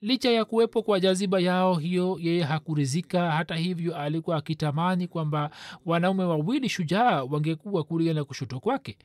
licha 0.00 0.30
ya 0.30 0.44
kuwepo 0.44 0.82
kwa 0.82 1.00
jaziba 1.00 1.40
yao 1.40 1.74
hiyo 1.74 2.18
yeye 2.20 2.42
hakurizika 2.42 3.30
hata 3.30 3.54
hivyo 3.54 3.96
alikuwa 3.96 4.36
akitamani 4.36 5.08
kwamba 5.08 5.50
wanaume 5.86 6.24
wawili 6.24 6.68
shujaa 6.68 7.22
wangekuwa 7.22 7.84
kulia 7.84 8.14
na 8.14 8.24
kushoto 8.24 8.60
kwake. 8.60 8.96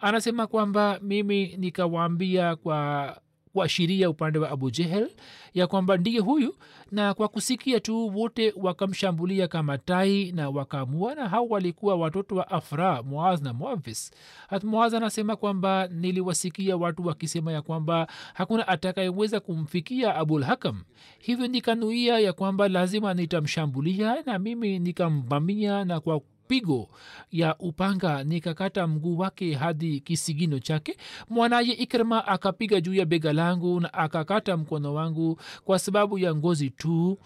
Anasema 0.00 0.46
kwamba 0.46 0.98
mimi 1.02 1.56
nikawaambia 1.56 2.56
kwa 2.56 3.16
kuashiria 3.64 4.10
upande 4.10 4.38
wa 4.38 4.50
abu 4.50 4.70
jehel 4.70 5.10
ya 5.54 5.66
kwamba 5.66 5.96
ndiye 5.96 6.20
huyu 6.20 6.54
na 6.92 7.14
kwa 7.14 7.28
kusikia 7.28 7.80
tu 7.80 8.16
wote 8.16 8.52
wakamshambulia 8.56 9.48
kama 9.48 9.78
tai 9.78 10.32
na 10.32 10.50
wakamua 10.50 11.14
na 11.14 11.28
hao 11.28 11.46
walikuwa 11.46 11.94
watoto 11.94 12.34
wa 12.36 12.50
afra 12.50 13.02
muaz 13.02 13.42
na 13.42 13.52
muavis 13.52 14.10
hat 14.48 14.64
muaz 14.64 14.94
anasema 14.94 15.36
kwamba 15.36 15.86
niliwasikia 15.88 16.76
watu 16.76 17.06
wakisema 17.06 17.52
ya 17.52 17.62
kwamba 17.62 18.06
hakuna 18.34 18.68
atakayeweza 18.68 19.40
kumfikia 19.40 20.14
abul 20.16 20.42
hakam. 20.42 20.82
Hivyo 21.18 21.46
nikanuia 21.46 22.18
ya 22.18 22.32
kwamba 22.32 22.68
lazima 22.68 23.14
nitamshambulia 23.14 24.22
na 24.26 24.38
mimi 24.38 24.78
nikamvamia 24.78 25.84
na 25.84 26.00
kwa 26.00 26.20
pigo 26.48 26.88
ya 27.30 27.58
upanga 27.58 28.24
nikakata 28.24 28.86
mguu 28.86 29.18
wake 29.18 29.54
hadi 29.54 30.00
kisigino 30.00 30.58
chake. 30.58 30.96
Mwanaye 31.28 31.72
ikrima 31.72 32.26
akapiga 32.26 32.80
juu 32.80 32.94
ya 32.94 33.04
bega 33.06 33.32
langu 33.32 33.80
na 33.80 33.94
akakata 33.94 34.56
mkono 34.56 34.94
wangu 34.94 35.40
kwa 35.64 35.78
sababu 35.78 36.18
ya 36.18 36.34
ngozi 36.34 36.70
tu. 36.70 37.18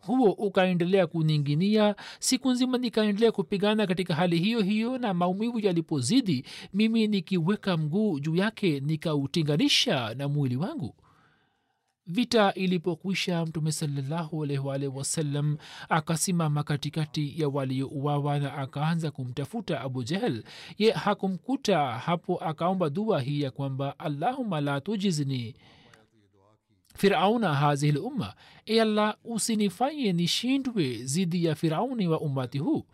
Huo 0.00 0.30
ukaendelea 0.32 1.06
kuninginia. 1.06 1.94
Siku 2.18 2.50
nzima 2.50 2.78
nikaendelea 2.78 3.32
kupigana 3.32 3.86
katika 3.86 4.14
hali 4.14 4.38
hiyo 4.38 4.60
hiyo 4.60 4.98
na 4.98 5.14
maumivu 5.14 5.58
yalipozidi 5.60 6.44
mimi 6.74 7.06
nikiweka 7.06 7.76
mguu 7.76 8.20
juu 8.20 8.36
yake 8.36 8.80
nikautinganisha 8.80 10.14
na 10.14 10.28
mwili 10.28 10.56
wangu 10.56 10.94
vita 12.08 12.54
ilipokwisha 12.54 13.46
mtume 13.46 13.72
salllahualwalh 13.72 14.96
wasallam 14.96 15.56
akasimama 15.88 16.62
katikati 16.62 17.40
ya 17.40 17.48
waliouawa 17.48 18.38
na 18.38 18.54
akaanza 18.54 19.10
kumtafuta 19.10 19.80
abu 19.80 20.02
jahel 20.04 20.42
ye 20.78 20.90
hakumkuta 20.92 21.78
hapo 21.92 22.36
akaomba 22.44 22.90
dua 22.90 23.20
hii 23.20 23.40
ya 23.40 23.50
kwamba 23.50 23.98
allahuma 23.98 24.60
la 24.60 24.80
tujizni 24.80 25.54
firauna 26.96 27.54
hazihi 27.54 27.92
lumma. 27.92 28.34
E 28.66 28.80
allah 28.80 29.16
usinifanye 29.24 30.12
nishindwe 30.12 31.04
zidi 31.04 31.44
ya 31.44 31.54
firauni 31.54 32.08
wa 32.08 32.20
ummati 32.20 32.58
huu. 32.58 32.84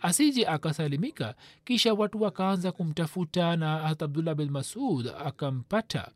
Asije 0.00 0.46
akasalimika 0.46 1.34
kisha 1.64 1.94
watu 1.94 2.22
wakaanza 2.22 2.72
kumtafuta 2.72 3.56
na 3.56 3.78
hata 3.78 4.04
abdullah 4.04 4.34
bin 4.34 4.50
masud 4.50 5.08
akampata 5.24 6.10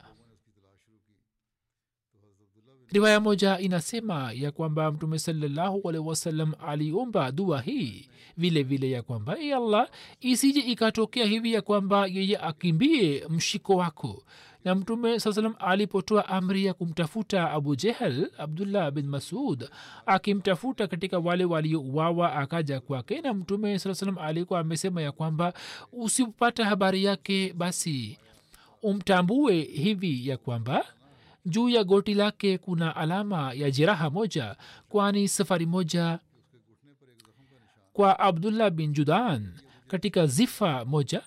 riwaya 2.92 3.20
moja 3.20 3.58
inasema 3.58 4.32
ya 4.34 4.50
kwamba 4.50 4.92
mtume 4.92 5.18
salallahu 5.18 5.88
alehi 5.88 6.04
wasallam 6.04 6.52
aliomba 6.66 7.32
dua 7.32 7.60
hii 7.60 8.06
vile 8.36 8.62
vile 8.62 8.90
ya 8.90 9.02
kwamba 9.02 9.38
e 9.38 9.52
allah 9.54 9.88
isije 10.20 10.60
ikatokea 10.60 11.26
hivi 11.26 11.52
ya 11.52 11.62
kwamba 11.62 12.06
yeye 12.06 12.38
akimbie 12.38 13.24
mshiko 13.28 13.76
wako. 13.76 14.22
Na 14.64 14.74
mtume 14.74 15.20
saa 15.20 15.32
salam 15.32 15.54
alipotoa 15.58 16.28
amri 16.28 16.64
ya 16.64 16.74
kumtafuta 16.74 17.50
abu 17.50 17.76
jehel 17.76 18.30
abdullah 18.38 18.90
bin 18.90 19.06
masud 19.06 19.68
akimtafuta 20.06 20.86
katika 20.86 21.18
wale 21.18 21.44
waliouawa 21.44 22.32
akaja 22.32 22.80
kwake 22.80 23.20
na 23.20 23.34
mtume 23.34 23.78
saa 23.78 23.94
salam 23.94 24.18
alikuwa 24.18 24.60
amesema 24.60 25.02
ya 25.02 25.12
kwamba 25.12 25.52
usipata 25.92 26.64
habari 26.64 27.04
yake 27.04 27.52
basi 27.52 28.18
umtambue 28.82 29.60
hivi 29.62 30.28
ya 30.28 30.36
kwamba 30.36 30.84
juu 31.46 31.68
ya 31.68 31.84
goti 31.84 32.14
lake 32.14 32.58
kuna 32.58 32.96
alama 32.96 33.52
ya 33.52 33.70
jeraha 33.70 34.10
moja 34.10 34.56
kwani 34.88 35.28
safari 35.28 35.66
moja 35.66 36.18
kwa 37.92 38.18
abdullah 38.18 38.70
bin 38.70 38.92
judan 38.92 39.58
katika 39.88 40.26
zifa 40.26 40.84
moja. 40.84 41.22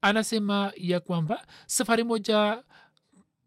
Anasema 0.00 0.72
ya 0.76 1.00
kwamba 1.00 1.46
safari 1.66 2.04
moja 2.04 2.64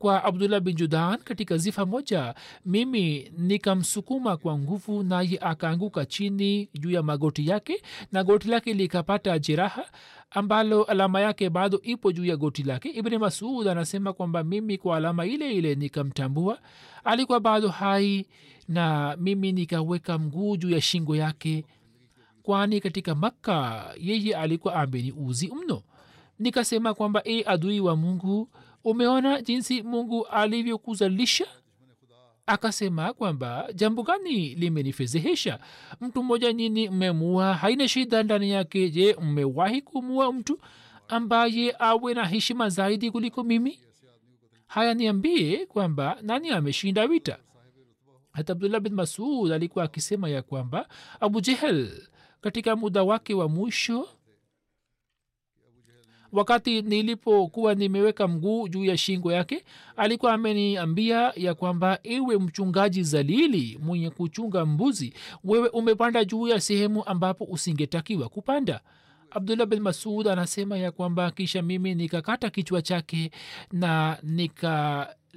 kwa 0.06 0.24
abdullah 0.24 0.60
bin 0.62 0.76
judan 0.76 1.18
katika 1.18 1.58
zifa 1.58 1.86
moja. 1.86 2.36
Mimi 2.66 3.32
nikamsukuma 3.38 4.38
kwa 4.38 4.58
nguvu 4.60 5.04
naye 5.04 5.38
akaanguka 5.42 6.06
chini 6.06 6.70
juu 6.74 6.92
ya 6.92 7.04
magoti 7.04 7.48
yake 7.48 7.82
na 8.12 8.24
goti 8.24 8.48
lake 8.48 8.74
likapata 8.74 9.40
jeraha 9.40 9.86
ambalo 10.32 10.84
alama 10.84 11.22
yake 11.22 11.50
bado 11.50 11.80
ipo 11.84 12.12
juu 12.12 12.26
ya 12.26 12.38
goti 12.38 12.64
lake. 12.64 12.90
Ibni 12.90 13.18
masud 13.18 13.68
anasema 13.68 14.14
kwamba 14.14 14.44
mimi 14.44 14.78
kwa 14.78 14.98
alama 14.98 15.26
ile 15.26 15.54
ile 15.54 15.76
nikamtambua 15.76 16.60
alikuwa 17.04 17.40
bado 17.40 17.68
hai 17.70 18.26
na 18.68 19.16
mimi 19.20 19.52
nikaweka 19.52 20.18
mguu 20.18 20.58
juu 20.58 20.70
ya 20.70 20.82
shingo 20.82 21.16
yake 21.16 21.66
kwani 22.44 22.82
katika 22.82 23.16
makka 23.16 23.86
yeye 24.00 24.36
alikuwa 24.36 24.76
ameni 24.76 25.12
uzi 25.12 25.48
mno. 25.64 25.82
Nikasema 26.40 26.94
kwamba 26.94 27.22
e 27.28 27.44
adui 27.48 27.80
wa 27.80 27.96
mungu 27.96 28.50
umeona 28.86 29.42
jinsi 29.42 29.82
mungu 29.82 30.26
alivyokuzalisha 30.28 31.46
akasema 32.46 33.14
kwamba 33.14 33.68
jambo 33.76 34.04
gani 34.04 34.56
limenifezehesha 34.56 35.60
mtu 36.02 36.24
mmoja 36.24 36.54
nyini 36.54 36.90
mmemua 36.90 37.54
haina 37.54 37.88
shida 37.88 38.24
ndani 38.24 38.52
yake. 38.52 38.90
Je 38.90 39.16
mmewahi 39.22 39.82
kumua 39.82 40.34
mtu 40.34 40.60
ambaye 41.08 41.76
awe 41.80 42.14
na 42.14 42.26
heshima 42.26 42.70
zaidi 42.70 43.12
kuliko 43.12 43.44
mimi? 43.44 43.80
Haya 44.68 44.94
niambie 44.94 45.66
kwamba 45.66 46.18
nani 46.22 46.50
ameshinda 46.50 47.08
vita? 47.08 47.38
Hata 48.32 48.54
abdullah 48.54 48.82
bin 48.82 48.94
masud 48.94 49.52
alikuwa 49.52 49.86
akisema 49.86 50.30
ya 50.30 50.42
kwamba 50.42 50.90
abu 51.20 51.42
jehel 51.42 52.08
katika 52.42 52.76
muda 52.76 53.04
wake 53.04 53.34
wa 53.34 53.50
mwisho 53.50 54.08
wakati 56.36 56.82
nilipokuwa 56.82 57.76
nimeweka 57.76 58.28
mguu 58.28 58.68
juu 58.68 58.86
ya 58.86 58.98
shingo 58.98 59.32
yake 59.32 59.64
alikuwa 59.98 60.34
ameniambia 60.34 61.34
ya 61.36 61.54
kwamba 61.54 62.00
iwe 62.04 62.38
mchungaji 62.38 63.04
zalili 63.04 63.80
mwenye 63.84 64.10
kuchunga 64.10 64.66
mbuzi 64.66 65.14
wewe 65.44 65.70
umepanda 65.70 66.26
juu 66.26 66.48
ya 66.48 66.60
sehemu 66.62 67.06
ambapo 67.06 67.44
usingetakiwa 67.44 68.30
kupanda. 68.30 68.80
Abdullah 69.32 69.68
bin 69.68 69.80
masud 69.80 70.28
anasema 70.28 70.78
ya 70.78 70.92
kwamba 70.92 71.32
kisha 71.32 71.62
mimi 71.62 71.96
nikakata 71.96 72.50
kichwa 72.50 72.82
chake 72.82 73.32
na 73.72 74.18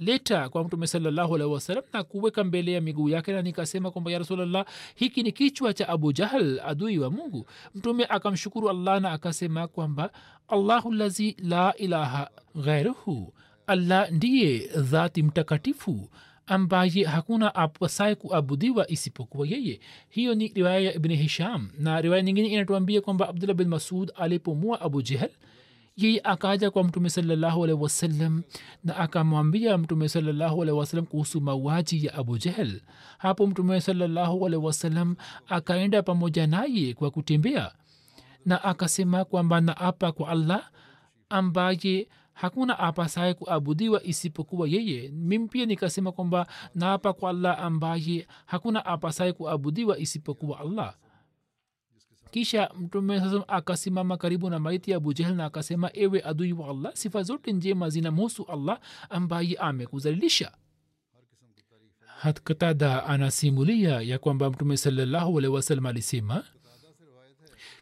nikaleta 0.02 0.48
kwa 0.48 0.64
mtume 0.64 0.86
salallahu 0.86 1.34
alaihi 1.34 1.52
wasalam 1.54 1.84
na 1.92 2.04
kuweka 2.04 2.44
mbele 2.44 2.72
ya 2.72 2.80
miguu 2.80 3.08
yake 3.08 3.32
na 3.32 3.42
nikasema 3.42 3.90
kwamba 3.90 4.10
ya 4.12 4.18
rasulllah 4.18 4.66
hiki 4.94 5.22
ni 5.22 5.32
kichwa 5.32 5.74
cha 5.74 5.88
abu 5.88 6.12
jahal 6.12 6.60
adui 6.66 6.98
wa 6.98 7.10
mungu. 7.10 7.46
Mtume 7.74 8.04
akamshukuru 8.04 8.70
allah 8.70 9.00
na 9.00 9.12
akasema 9.12 9.68
kwamba 9.68 10.10
allahu 10.48 10.92
lazi 10.92 11.36
la 11.38 11.74
ilaha 11.76 12.30
ghairuhu 12.64 13.32
allah 13.66 14.10
ndiye 14.10 14.58
dhati 14.76 15.22
mtakatifu 15.22 16.08
ambaye 16.46 17.04
hakuna 17.04 17.54
apasaye 17.54 18.14
kuabudiwa 18.14 18.90
isipokuwa 18.90 19.46
yeye. 19.46 19.80
Hiyo 20.08 20.34
ni 20.34 20.48
riwaya 20.48 20.80
ya 20.80 20.94
ibni 20.94 21.16
hisham 21.16 21.68
na 21.78 22.00
riwaya 22.00 22.22
nyingine 22.22 22.48
inatuambia 22.48 23.00
kwamba 23.00 23.28
abdullah 23.28 23.56
bin 23.56 23.68
masud 23.68 24.12
alipomua 24.16 24.80
abu 24.80 25.02
jehel 25.02 25.30
yeye 25.98 26.20
akaja 26.24 26.70
kwa 26.70 26.84
mtume 26.84 27.10
salallahu 27.10 27.64
alehi 27.64 27.82
wasallam 27.82 28.42
na 28.84 28.96
akamwambia 28.96 29.78
mtume 29.78 30.08
salallahu 30.08 30.62
alehi 30.62 30.78
wasallam 30.78 31.06
kuhusu 31.06 31.40
mauaji 31.40 32.06
ya 32.06 32.14
abu 32.14 32.38
jehel 32.38 32.80
hapo 33.18 33.46
mtume 33.46 33.80
salallahu 33.80 34.46
alehi 34.46 34.64
wasallam 34.64 35.16
akaenda 35.48 36.02
pamoja 36.02 36.46
naye 36.46 36.94
kwa 36.94 37.10
kutembea 37.10 37.72
na 38.46 38.64
akasema 38.64 39.24
kwamba 39.24 39.60
naapa 39.60 40.12
kwa 40.12 40.28
allah 40.28 40.70
ambaye 41.28 42.08
hakuna 42.32 42.78
apasaye 42.78 43.34
kuabudiwa 43.34 44.02
isipokuwa 44.04 44.68
yeye. 44.68 45.08
Mimi 45.08 45.48
pia 45.48 45.66
nikasema 45.66 46.12
kwamba 46.12 46.46
naapa 46.74 47.12
kwa 47.12 47.30
allah 47.30 47.60
ambaye 47.60 48.26
hakuna 48.46 48.86
apasaye 48.86 49.32
kuabudiwa 49.32 49.98
isipokuwa 49.98 50.60
allah 50.60 50.94
kisha 52.30 52.70
mtume 52.80 53.20
sasa 53.20 53.48
akasimama 53.48 54.16
karibu 54.16 54.50
na 54.50 54.58
maiti 54.58 54.90
ya 54.90 54.96
abujahel 54.96 55.34
na 55.34 55.44
akasema 55.44 55.90
ewe 55.94 56.22
adui 56.24 56.52
wa 56.52 56.68
allah 56.68 56.92
sifa 56.94 57.22
zote 57.22 57.52
njema 57.52 57.90
zinamhusu 57.90 58.44
allah 58.48 58.80
ambaye 59.10 59.54
amekuzalilisha. 59.56 60.52
Hatkatada 62.06 63.04
anasimulia 63.06 64.00
ya 64.00 64.18
kwamba 64.18 64.50
mtume 64.50 64.76
salallahu 64.76 65.38
alehi 65.38 65.54
wasalam 65.54 65.86
alisema 65.86 66.44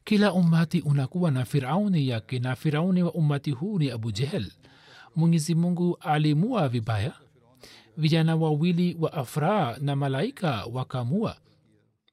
kila 0.04 0.32
ummati 0.32 0.80
unakuwa 0.80 1.30
na 1.30 1.44
firauni 1.44 2.08
yake 2.08 2.38
na 2.38 2.56
firauni 2.56 3.02
wa 3.02 3.12
ummati 3.12 3.50
huu 3.50 3.78
ni 3.78 3.90
abu 3.90 4.12
jehel 4.12 4.52
mwenyezi 5.16 5.54
mungu 5.54 5.96
alimua 6.00 6.68
vibaya 6.68 7.12
vijana 7.96 8.36
wawili 8.36 8.96
wa 9.00 9.12
afraa 9.12 9.76
na 9.80 9.96
malaika 9.96 10.64
wakamua 10.72 11.36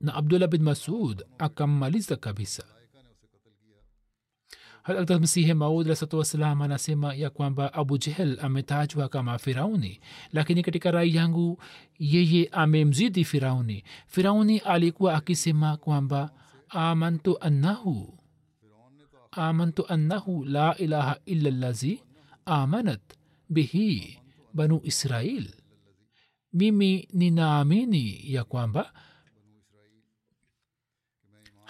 na 0.01 0.13
abdullah 0.13 0.47
bin 0.49 0.63
masud 0.63 1.23
akammaliza 1.38 2.15
kabisa. 2.15 2.63
Hata 4.84 5.19
msihi 5.19 5.53
maud 5.53 5.86
alahsatu 5.88 6.17
wassalam 6.17 6.62
anasema 6.62 7.13
ya 7.13 7.29
kwamba 7.29 7.73
abu 7.73 7.97
jehel 7.97 8.38
ametajwa 8.41 9.10
kama 9.10 9.38
firauni 9.38 9.99
lakini 10.34 10.63
katika 10.63 10.91
rai 10.91 11.15
yangu 11.15 11.62
yeye 11.99 12.49
amemzidi 12.51 13.23
firauni. 13.25 13.84
Firauni 14.08 14.58
alikuwa 14.60 15.13
akisema 15.15 15.77
kwamba 15.77 16.32
amantu 16.69 17.39
annahu 17.41 18.19
amantu 19.32 19.88
annahu 19.88 20.45
la 20.45 20.77
ilaha 20.77 21.19
illa 21.25 21.49
llazi 21.51 22.03
amanat 22.45 23.01
bihi 23.49 24.19
banu 24.53 24.82
israil. 24.84 25.49
Mimi 26.53 27.08
ninaamini 27.13 28.34
ya 28.34 28.43
kwamba 28.43 28.93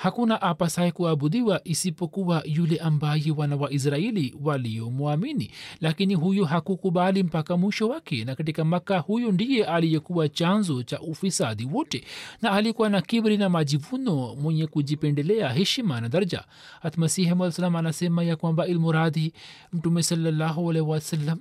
hakuna 0.04 0.42
apasaye 0.42 0.92
kuabudiwa 0.92 1.62
isipokuwa 1.64 2.44
yule 2.46 2.78
ambaye 2.78 3.32
wana 3.38 3.56
wa 3.56 3.72
israeli 3.72 4.36
waliomwamini. 4.44 5.52
Lakini 5.82 6.16
huyu 6.16 6.46
hakukubali 6.46 7.24
mpaka 7.24 7.58
mwisho 7.58 7.88
wake 7.90 8.26
na 8.26 8.36
katika 8.36 8.66
maka 8.66 9.00
huyu 9.00 9.32
ndiye 9.32 9.66
aliyekuwa 9.66 10.30
chanzo 10.30 10.84
cha 10.84 11.00
ufisadi 11.02 11.66
wote 11.66 12.04
na 12.42 12.52
alikuwa 12.52 12.90
na 12.90 13.02
kibri 13.02 13.38
na 13.38 13.50
majivuno 13.50 14.36
mwenye 14.36 14.68
kujipendelea 14.68 15.50
heshima 15.50 16.02
na 16.02 16.10
daraja. 16.10 16.44
Hatmasihi 16.82 17.34
msalam 17.36 17.76
anasema 17.76 18.24
ya 18.24 18.36
kwamba 18.36 18.68
ilmuradhi 18.68 19.34
mtume 19.74 20.04
salallahu 20.04 20.66
wasalam 20.90 21.40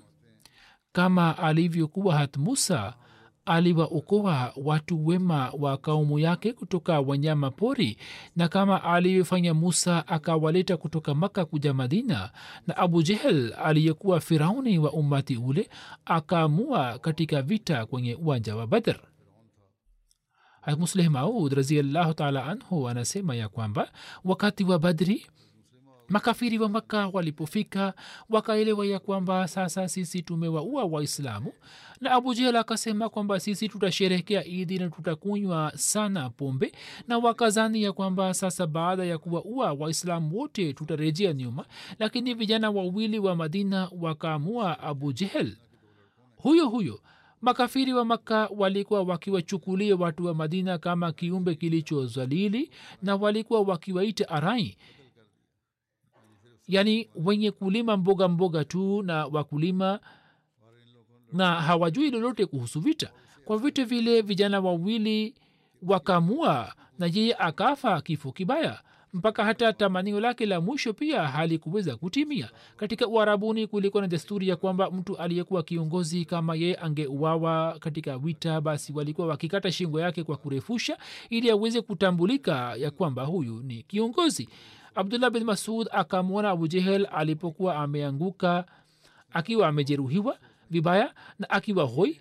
kama 0.92 1.38
alivyokuwa 1.38 2.16
hat 2.18 2.36
musa 2.36 2.94
aliwaokoa 3.44 4.52
watu 4.56 5.06
wema 5.06 5.50
wa 5.58 5.76
kaumu 5.76 6.18
yake 6.18 6.52
kutoka 6.52 7.00
wanyama 7.00 7.50
pori 7.50 7.96
na 8.36 8.48
kama 8.48 8.84
alivyofanya 8.84 9.54
musa 9.54 10.06
akawaleta 10.08 10.76
kutoka 10.76 11.14
maka 11.14 11.44
kuja 11.44 11.74
madina. 11.74 12.30
Na 12.66 12.76
abu 12.76 13.02
jehel 13.02 13.54
aliyekuwa 13.64 14.20
firauni 14.20 14.78
wa 14.78 14.92
ummati 14.92 15.36
ule 15.36 15.68
akaamua 16.04 16.98
katika 16.98 17.42
vita 17.42 17.86
kwenye 17.86 18.14
uwanja 18.14 18.56
wa 18.56 18.66
badr. 18.66 18.96
Musleh 20.78 21.08
maud 21.10 21.52
raziallahu 21.52 22.14
taala 22.14 22.46
anhu 22.46 22.88
anasema 22.88 23.34
ya 23.36 23.48
kwamba 23.48 23.92
wakati 24.24 24.64
wa 24.64 24.78
badri 24.78 25.26
makafiri 26.12 26.58
wa 26.58 26.68
makka 26.68 27.08
walipofika 27.12 27.94
wakaelewa 28.30 28.86
ya 28.86 28.98
kwamba 28.98 29.48
sasa 29.48 29.88
sisi 29.88 30.22
tumewaua 30.22 30.84
waislamu 30.84 31.52
na 32.00 32.10
abu 32.10 32.34
jehel 32.34 32.56
akasema 32.56 33.08
kwamba 33.08 33.40
sisi 33.40 33.68
tutasherehekea 33.68 34.44
idi 34.44 34.78
na 34.78 34.88
tutakunywa 34.90 35.72
sana 35.76 36.30
pombe 36.30 36.72
na 37.08 37.18
wakazani 37.18 37.82
ya 37.82 37.92
kwamba 37.92 38.34
sasa 38.34 38.66
baada 38.66 39.04
ya 39.04 39.18
kuwaua 39.18 39.72
waislamu 39.72 40.38
wote 40.38 40.72
tutarejea 40.72 41.32
nyuma 41.32 41.64
lakini 41.98 42.34
vijana 42.34 42.70
wawili 42.70 43.18
wa 43.18 43.36
madina 43.36 43.88
wakaamua 44.00 44.80
abu 44.80 45.12
jehel 45.12 45.56
huyo 46.36 46.68
huyo 46.68 47.00
makafiri 47.40 47.92
wa 47.92 48.04
makka 48.04 48.48
walikuwa 48.56 49.02
wakiwachukulia 49.02 49.96
watu 49.96 50.24
wa 50.26 50.34
madina 50.34 50.78
kama 50.78 51.12
kiumbe 51.12 51.54
kilichozalili 51.54 52.70
na 53.02 53.16
walikuwa 53.16 53.60
wakiwaita 53.60 54.28
arai 54.28 54.76
yaani 56.68 57.08
wenye 57.14 57.50
kulima 57.50 57.96
mboga 57.96 58.28
mboga 58.28 58.64
tu 58.64 59.02
na 59.02 59.26
wakulima 59.26 60.00
na 61.32 61.54
hawajui 61.60 62.10
lolote 62.10 62.46
kuhusu 62.46 62.80
vita. 62.80 63.10
Kwa 63.44 63.58
vita 63.58 63.84
vile 63.84 64.20
vijana 64.22 64.60
wawili 64.60 65.34
wakamua 65.82 66.72
na 66.98 67.10
yeye 67.12 67.34
akafa 67.38 68.00
kifo 68.00 68.32
kibaya. 68.32 68.80
Mpaka 69.14 69.44
hata 69.44 69.72
tamanio 69.72 70.20
lake 70.20 70.46
la 70.46 70.60
mwisho 70.60 70.92
pia 70.92 71.22
halikuweza 71.28 71.96
kutimia. 71.96 72.50
Katika 72.76 73.06
uharabuni 73.06 73.66
kulikuwa 73.66 74.00
na 74.02 74.08
desturi 74.08 74.48
ya 74.48 74.56
kwamba 74.56 74.90
mtu 74.90 75.16
aliyekuwa 75.16 75.62
kiongozi 75.62 76.24
kama 76.24 76.54
yeye 76.54 76.76
angeuawa 76.76 77.76
katika 77.80 78.18
vita 78.18 78.60
basi 78.60 78.92
walikuwa 78.92 79.26
wakikata 79.26 79.72
shingo 79.72 80.00
yake 80.00 80.24
kwa 80.24 80.36
kurefusha 80.36 80.98
ili 81.30 81.50
aweze 81.50 81.80
kutambulika 81.80 82.74
ya 82.76 82.90
kwamba 82.90 83.24
huyu 83.24 83.62
ni 83.62 83.82
kiongozi 83.82 84.48
abdullah 84.94 85.30
bin 85.30 85.44
masud 85.44 85.88
akamwona 85.90 86.50
abu 86.50 86.68
jehel 86.68 87.08
alipokuwa 87.12 87.76
ameanguka 87.76 88.64
akiwa 89.32 89.68
amejeruhiwa 89.68 90.38
vibaya 90.70 91.14
na 91.38 91.50
akiwa 91.50 91.84
hoi. 91.84 92.20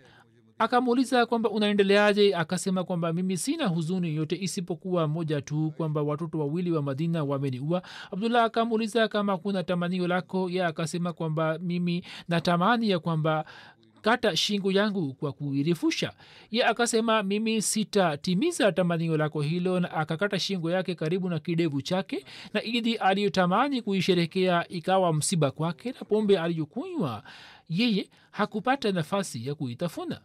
Akamuuliza 0.59 1.25
kwamba 1.25 1.49
unaendeleaje? 1.49 2.35
Akasema 2.35 2.83
kwamba 2.83 3.13
mimi 3.13 3.37
sina 3.37 3.67
huzuni 3.67 4.15
yote 4.15 4.37
isipokuwa 4.41 5.07
moja 5.07 5.41
tu 5.41 5.73
kwamba 5.77 6.01
watoto 6.01 6.39
wawili 6.39 6.71
wa 6.71 6.81
madina 6.81 7.23
wameniua. 7.23 7.81
Abdullah 8.11 8.43
akamuuliza 8.43 9.07
kama 9.07 9.37
kuna 9.37 9.63
tamanio 9.63 10.07
lako. 10.07 10.49
Ye 10.49 10.65
akasema 10.65 11.13
kwamba 11.13 11.59
mimi 11.59 12.03
natamani 12.29 12.89
ya 12.89 12.99
kwamba 12.99 13.45
kata 14.01 14.35
shingo 14.37 14.71
yangu 14.71 15.13
kwa 15.13 15.31
kuirefusha. 15.33 16.13
Ye 16.51 16.65
akasema 16.65 17.23
mimi 17.23 17.61
sitatimiza 17.61 18.71
tamanio 18.71 19.17
lako 19.17 19.41
hilo 19.41 19.79
na 19.79 19.91
akakata 19.91 20.39
shingo 20.39 20.71
yake 20.71 20.95
karibu 20.95 21.29
na 21.29 21.39
kidevu 21.39 21.81
chake 21.81 22.25
na 22.53 22.63
idhi 22.63 22.95
aliyotamani 22.95 23.81
kuisherekea 23.81 24.67
ikawa 24.67 25.13
msiba 25.13 25.51
kwake 25.51 25.91
na 25.91 25.99
pombe 25.99 26.39
aliyokunywa 26.39 27.23
yeye 27.69 28.09
hakupata 28.31 28.91
nafasi 28.91 29.47
ya 29.47 29.55
kuitafuna. 29.55 30.21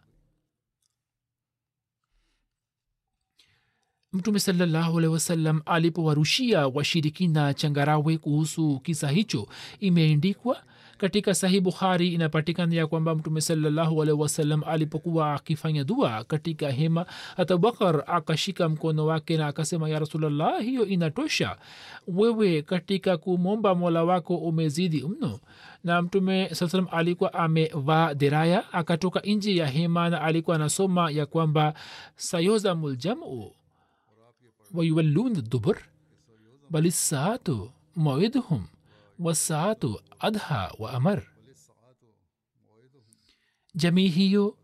Mtume 4.12 4.38
salallahu 4.40 4.98
alehi 4.98 5.12
wasallam 5.12 5.62
alipowarushia 5.66 6.66
washirikina 6.68 7.54
changarawe 7.54 8.18
kuhusu 8.18 8.80
kisa 8.80 9.08
hicho 9.08 9.48
imeendikwa 9.80 10.62
katika 10.98 11.34
sahih 11.34 11.60
bukhari 11.60 12.08
inapatikana 12.08 12.74
ya 12.74 12.86
kwamba 12.86 13.14
mtume 13.14 13.40
salallahu 13.40 14.02
alipokuwa 14.66 15.34
akifanya 15.34 15.84
dua 15.84 16.24
katika 16.24 16.70
hema 16.70 17.06
abubakar 17.36 18.04
akashika 18.06 18.68
mkono 18.68 19.06
wake 19.06 19.36
na 19.36 19.46
akasema 19.46 19.88
ya 19.88 19.98
rasulllah 19.98 20.60
hiyo 20.62 20.86
inatosha. 20.86 21.56
Wewe 22.08 22.62
katika 22.62 23.16
kumwomba 23.16 23.74
mola 23.74 24.04
wako 24.04 24.36
umezidi 24.36 25.02
mno. 25.02 25.40
Na 25.84 26.02
mtume 26.02 26.48
saa 26.54 26.68
salam 26.68 26.86
alikuwa 26.90 27.34
amevaa 27.34 28.14
deraya 28.14 28.72
akatoka 28.72 29.20
nji 29.20 29.58
ya 29.58 29.66
hema 29.66 30.10
na 30.10 30.20
alikuwa 30.22 30.56
anasoma 30.56 31.10
ya 31.10 31.26
kwamba 31.26 31.74
sayozamu 32.16 32.88
ljamu 32.88 33.52
wayuwallun 34.74 35.42
dubur 35.50 35.76
mawidhum 37.96 38.64
wasaatu 39.18 40.00
adha 40.18 40.70
وأمر. 40.78 41.22
jamii 43.74 44.08
hiyo 44.08 44.58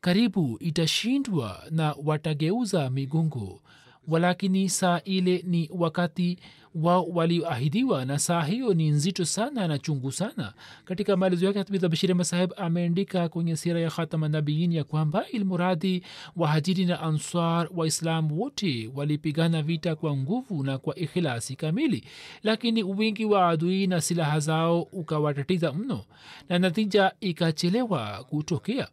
karibu 0.00 0.56
itashindwa 0.60 1.62
na 1.70 1.94
watageuza 2.04 2.90
migongo 2.90 3.62
walakini 4.08 4.68
saa 4.68 5.00
ile 5.04 5.44
ni 5.46 5.70
wakati 5.72 6.38
wao 6.74 7.04
walioahidiwa 7.04 8.04
na 8.04 8.18
saa 8.18 8.42
hiyo 8.42 8.74
ni 8.74 8.88
nzito 8.90 9.24
sana 9.24 9.68
na 9.68 9.78
chungu 9.78 10.12
sana. 10.12 10.52
Katika 10.84 11.16
maelezo 11.16 11.46
yake 11.46 11.58
hatmidha 11.58 11.88
bashiri 11.88 12.14
masahib 12.14 12.50
ameandika 12.56 13.28
kwenye 13.28 13.56
sira 13.56 13.80
ya 13.80 13.90
khatama 13.90 14.28
nabiyin 14.28 14.72
ya 14.72 14.84
kwamba 14.84 15.28
ilmuradhi 15.28 16.02
wahajiri 16.36 16.84
na 16.86 17.00
answar 17.00 17.68
waislamu 17.76 18.40
wote 18.40 18.90
walipigana 18.94 19.62
vita 19.62 19.94
kwa 19.96 20.16
nguvu 20.16 20.64
na 20.64 20.78
kwa 20.78 20.96
ikhilasi 20.96 21.56
kamili 21.56 22.04
lakini 22.42 22.82
wingi 22.82 23.24
wa 23.24 23.48
adui 23.48 23.86
na 23.86 24.00
silaha 24.00 24.40
zao 24.40 24.82
ukawatatiza 24.82 25.72
mno 25.72 26.04
na 26.48 26.58
natija 26.58 27.12
ikachelewa 27.20 28.24
kutokea. 28.28 28.88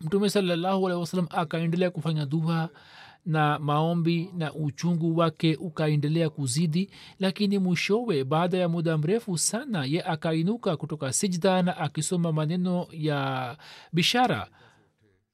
Mtume 0.00 0.30
salallahu 0.30 0.82
wasalam 0.84 1.26
akaendelea 1.30 1.90
kufanya 1.90 2.26
dua 2.26 2.68
na 3.26 3.58
maombi 3.58 4.30
na 4.36 4.54
uchungu 4.54 5.16
wake 5.16 5.56
ukaendelea 5.56 6.30
kuzidi 6.30 6.90
lakini 7.18 7.58
mwishowe 7.58 8.24
baada 8.24 8.58
ya 8.58 8.68
muda 8.68 8.98
mrefu 8.98 9.38
sana 9.38 9.84
ye 9.84 10.02
akainuka 10.02 10.76
kutoka 10.76 11.12
sijda 11.12 11.62
na 11.62 11.76
akisoma 11.76 12.32
maneno 12.32 12.86
ya 12.92 13.56
bishara 13.92 14.48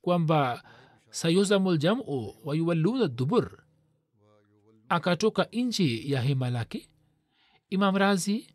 kwamba 0.03 0.63
sayuzamu 1.11 1.73
ljamu 1.73 2.35
wayuwalluna 2.45 3.09
dubur. 3.09 3.51
Akatoka 4.89 5.47
nje 5.53 6.03
ya 6.11 6.21
hema 6.21 6.51
lake. 6.51 6.89
Imam 7.71 7.97
razi 7.97 8.47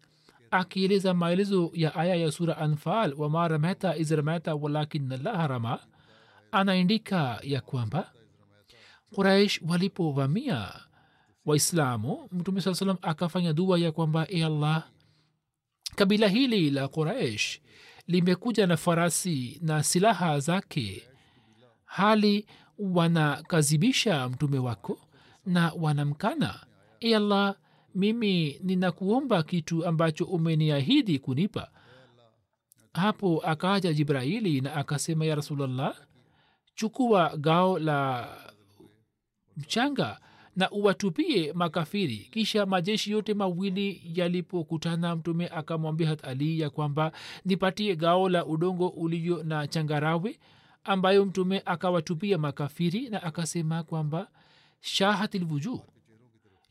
akieleza 0.52 1.14
maelezo 1.14 1.72
ya 1.74 1.96
aya 1.96 2.16
ya 2.16 2.32
sura 2.32 2.58
anfal 2.58 3.14
wama 3.18 3.48
rameta 3.48 3.98
iz 3.98 4.12
rameta 4.12 4.56
walakin 4.56 5.10
llaha 5.24 5.48
rama. 5.48 5.80
Anaandika 6.52 7.40
ya 7.44 7.62
kwamba 7.62 8.12
quraish 9.16 9.62
walipovamia 9.68 10.72
waislamu 11.46 12.28
mtume 12.32 12.62
saa 12.62 12.74
salam 12.74 12.98
akafanya 13.02 13.54
dua 13.54 13.80
ya 13.80 13.92
kwamba 13.92 14.28
e 14.30 14.44
allah 14.44 14.88
kabila 15.96 16.28
hili 16.28 16.70
la 16.72 16.88
quraish 16.88 17.60
limekuja 18.08 18.68
na 18.68 18.78
farasi 18.78 19.60
na 19.62 19.84
silaha 19.84 20.40
zake. 20.40 21.04
Hali 21.86 22.46
wanakazibisha 22.80 24.30
mtume 24.30 24.60
wako 24.60 25.00
na 25.46 25.72
wanamkana. 25.80 26.60
E 27.00 27.16
allah 27.16 27.56
mimi 27.96 28.60
ninakuomba 28.64 29.44
kitu 29.44 29.86
ambacho 29.86 30.26
umeniahidi 30.26 31.20
kunipa. 31.20 31.72
Hapo 32.94 33.42
akaja 33.46 33.94
jibraili 33.94 34.62
na 34.62 34.74
akasema 34.76 35.26
ya 35.26 35.36
rasulllah 35.36 35.96
chukua 36.76 37.38
gao 37.38 37.80
la 37.80 38.28
mchanga 39.58 40.20
na 40.56 40.72
uwatupie 40.72 41.54
makafiri. 41.54 42.18
Kisha 42.18 42.66
majeshi 42.66 43.12
yote 43.12 43.34
mawili 43.34 44.02
yalipokutana 44.16 45.16
mtume 45.16 45.48
akamwambia 45.48 46.08
hat 46.08 46.26
ali 46.26 46.60
ya 46.60 46.70
kwamba 46.70 47.12
nipatie 47.46 47.96
gao 47.96 48.30
la 48.30 48.46
udongo 48.46 48.88
ulio 48.88 49.44
na 49.44 49.68
changarawe 49.68 50.40
ambayo 50.84 51.26
mtume 51.26 51.62
akawatupia 51.66 52.38
makafiri 52.38 53.10
na 53.10 53.24
akasema 53.24 53.84
kwamba 53.84 54.28
shahatilwujuu 54.82 55.82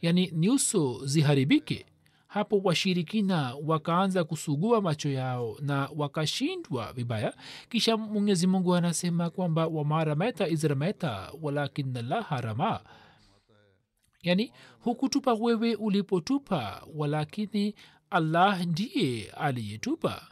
yani 0.02 0.30
nyuso 0.34 1.00
ziharibike 1.06 1.86
hapo 2.34 2.60
washirikina 2.64 3.54
wakaanza 3.66 4.24
kusugua 4.24 4.80
macho 4.80 5.08
yao 5.10 5.56
na 5.60 5.90
wakashindwa 5.96 6.92
vibaya. 6.92 7.34
Kisha 7.68 7.96
mwenyezi 7.96 8.46
mungu 8.46 8.74
anasema 8.74 9.30
kwamba 9.30 9.66
wamarameta 9.66 10.48
izrameta 10.48 11.32
walakin 11.42 11.92
llaha 11.92 12.40
rama. 12.40 12.80
Yani 14.22 14.52
hukutupa 14.80 15.34
wewe 15.34 15.74
ulipotupa 15.74 16.86
walakini 16.96 17.74
allah 18.10 18.66
ndiye 18.66 19.30
aliyetupa. 19.30 20.22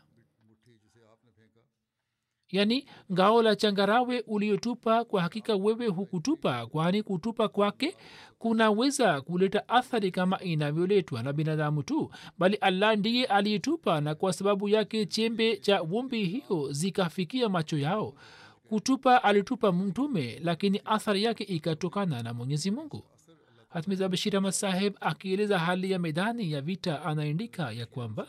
Yani 2.49 2.87
ngao 3.13 3.43
la 3.43 3.57
changarawe 3.57 4.21
uliotupa 4.27 5.05
kwa 5.05 5.23
hakika 5.23 5.57
wewe 5.57 5.87
hukutupa 5.87 6.67
kwani 6.67 7.03
kutupa 7.03 7.49
kwake 7.49 7.97
kunaweza 8.47 9.21
kuleta 9.21 9.69
athari 9.69 10.11
kama 10.11 10.41
inavyoletwa 10.41 11.23
na 11.23 11.33
binadamu 11.33 11.83
tu 11.83 12.11
bali 12.39 12.57
allah 12.57 12.97
ndiye 12.97 13.25
aliyetupa 13.25 14.01
na 14.01 14.15
kwa 14.15 14.33
sababu 14.33 14.69
yake 14.69 15.07
chembe 15.07 15.57
cha 15.57 15.83
vumbi 15.83 16.25
hiyo 16.25 16.73
zikafikia 16.73 17.49
macho 17.49 17.79
yao. 17.79 18.15
Kutupa 18.69 19.25
alitupa 19.25 19.73
mtume 19.73 20.41
lakini 20.45 20.81
athari 20.85 21.23
yake 21.25 21.45
ikatokana 21.45 22.23
na 22.23 22.35
mwenyezi 22.35 22.71
mungu. 22.71 23.05
Hatmiza 23.69 24.09
bashir 24.09 24.37
ahmad 24.37 24.53
saheb 24.53 24.95
akieleza 25.01 25.59
hali 25.59 25.91
ya 25.91 25.99
medani 25.99 26.53
ya 26.53 26.61
vita 26.61 27.03
anaandika 27.05 27.73
ya 27.73 27.87
kwamba 27.87 28.27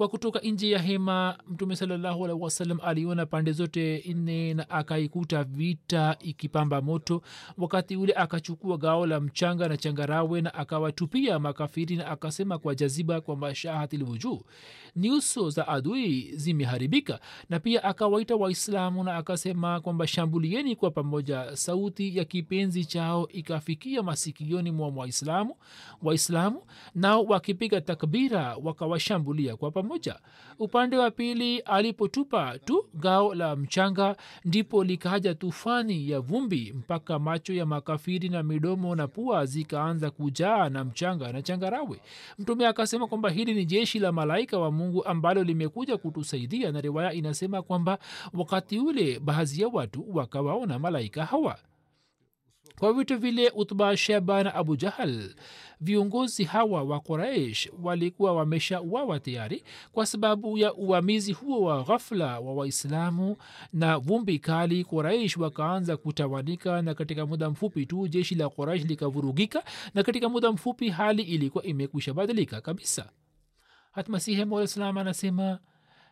kwa 0.00 0.08
kutoka 0.08 0.40
nje 0.40 0.70
ya 0.70 0.78
hema 0.78 1.38
mtume 1.48 1.76
salallahu 1.76 2.50
aliona 2.82 3.26
pande 3.26 3.52
zote 3.52 4.04
nne 4.14 4.54
na 4.54 4.70
akaikuta 4.70 5.44
vita 5.44 6.16
ikipamba 6.20 6.80
moto. 6.82 7.22
Wakati 7.58 7.96
ule 7.96 8.12
akachukua 8.12 8.76
gao 8.78 9.06
la 9.06 9.20
mchanga 9.20 9.68
na 9.68 9.76
changarawe 9.76 10.40
na 10.40 10.54
akawatupia 10.54 11.38
makafiri 11.38 11.96
na 11.96 12.06
akasema 12.06 12.58
kwa 12.58 12.74
jaziba 12.74 13.20
kwamba 13.20 13.54
shahatilwujuu 13.54 14.42
nyuso 14.96 15.50
za 15.50 15.68
adui 15.68 16.32
zimeharibika 16.36 17.20
na 17.48 17.60
pia 17.60 17.84
akawaita 17.84 18.36
waislamu 18.36 19.04
na 19.04 19.16
akasema 19.16 19.80
kwamba 19.80 20.06
shambulieni 20.06 20.76
kwa 20.76 20.90
pamoja. 20.90 21.56
Sauti 21.56 22.16
ya 22.16 22.24
kipenzi 22.24 22.84
chao 22.84 23.28
ikafikia 23.28 24.02
masikioni 24.02 24.70
mwa 24.70 24.88
waislamu 24.88 25.54
waislamu 26.02 26.62
nao 26.94 27.24
wakipiga 27.24 27.80
takbira 27.80 28.56
wakawashambulia 28.62 29.56
kwa 29.56 29.70
pamoja 29.70 29.89
upande 30.58 30.96
wa 30.98 31.10
pili 31.10 31.58
alipotupa 31.58 32.58
tu 32.58 32.84
gao 32.94 33.34
la 33.34 33.56
mchanga 33.56 34.16
ndipo 34.44 34.84
likaja 34.84 35.34
tufani 35.34 36.10
ya 36.10 36.20
vumbi 36.20 36.72
mpaka 36.76 37.18
macho 37.18 37.52
ya 37.54 37.66
makafiri 37.66 38.28
na 38.28 38.42
midomo 38.42 38.94
na 38.94 39.08
pua 39.08 39.46
zikaanza 39.46 40.10
kujaa 40.10 40.68
na 40.68 40.84
mchanga 40.84 41.32
na 41.32 41.42
changarawe. 41.42 42.00
Mtume 42.38 42.66
akasema 42.66 43.06
kwamba 43.06 43.30
hili 43.30 43.54
ni 43.54 43.64
jeshi 43.64 43.98
la 43.98 44.12
malaika 44.12 44.58
wa 44.58 44.70
mungu 44.70 45.04
ambalo 45.04 45.44
limekuja 45.44 45.96
kutusaidia 45.96 46.72
na 46.72 46.80
riwaya 46.80 47.12
inasema 47.12 47.62
kwamba 47.62 47.98
wakati 48.32 48.78
ule 48.78 49.18
baadhi 49.18 49.62
ya 49.62 49.68
watu 49.68 50.16
wakawaona 50.16 50.78
malaika 50.78 51.24
hawa. 51.24 51.58
Kwa 52.78 52.92
vitu 52.92 53.18
vile 53.18 53.52
utba 53.54 53.96
sheba 53.96 54.54
abu 54.54 54.76
jahal 54.76 55.34
viongozi 55.80 56.44
hawa 56.44 56.82
wa 56.82 57.00
quraish 57.00 57.68
walikuwa 57.82 58.32
wameshauawa 58.32 59.20
tayari 59.20 59.64
kwa 59.92 60.06
sababu 60.06 60.58
ya 60.58 60.74
uvamizi 60.74 61.32
huo 61.32 61.60
wa 61.62 61.82
ghafla 61.82 62.40
wa 62.40 62.54
waislamu 62.54 63.36
na 63.72 63.98
vumbi 63.98 64.38
kali. 64.38 64.84
Quraish 64.84 65.36
wakaanza 65.36 65.96
kutawanika 65.96 66.82
na 66.82 66.94
katika 66.94 67.26
muda 67.26 67.50
mfupi 67.50 67.86
tu 67.86 68.08
jeshi 68.08 68.34
la 68.34 68.48
quraish 68.48 68.84
likavurugika 68.84 69.64
na 69.94 70.02
katika 70.02 70.28
muda 70.28 70.52
mfupi 70.52 70.88
hali 70.88 71.22
ilikuwa 71.22 71.64
imekwisha 71.64 72.14
badilika 72.14 72.60
kabisa. 72.60 73.10
Hatmasihi 73.92 74.44
mwaislam 74.44 74.98
anasema 74.98 75.58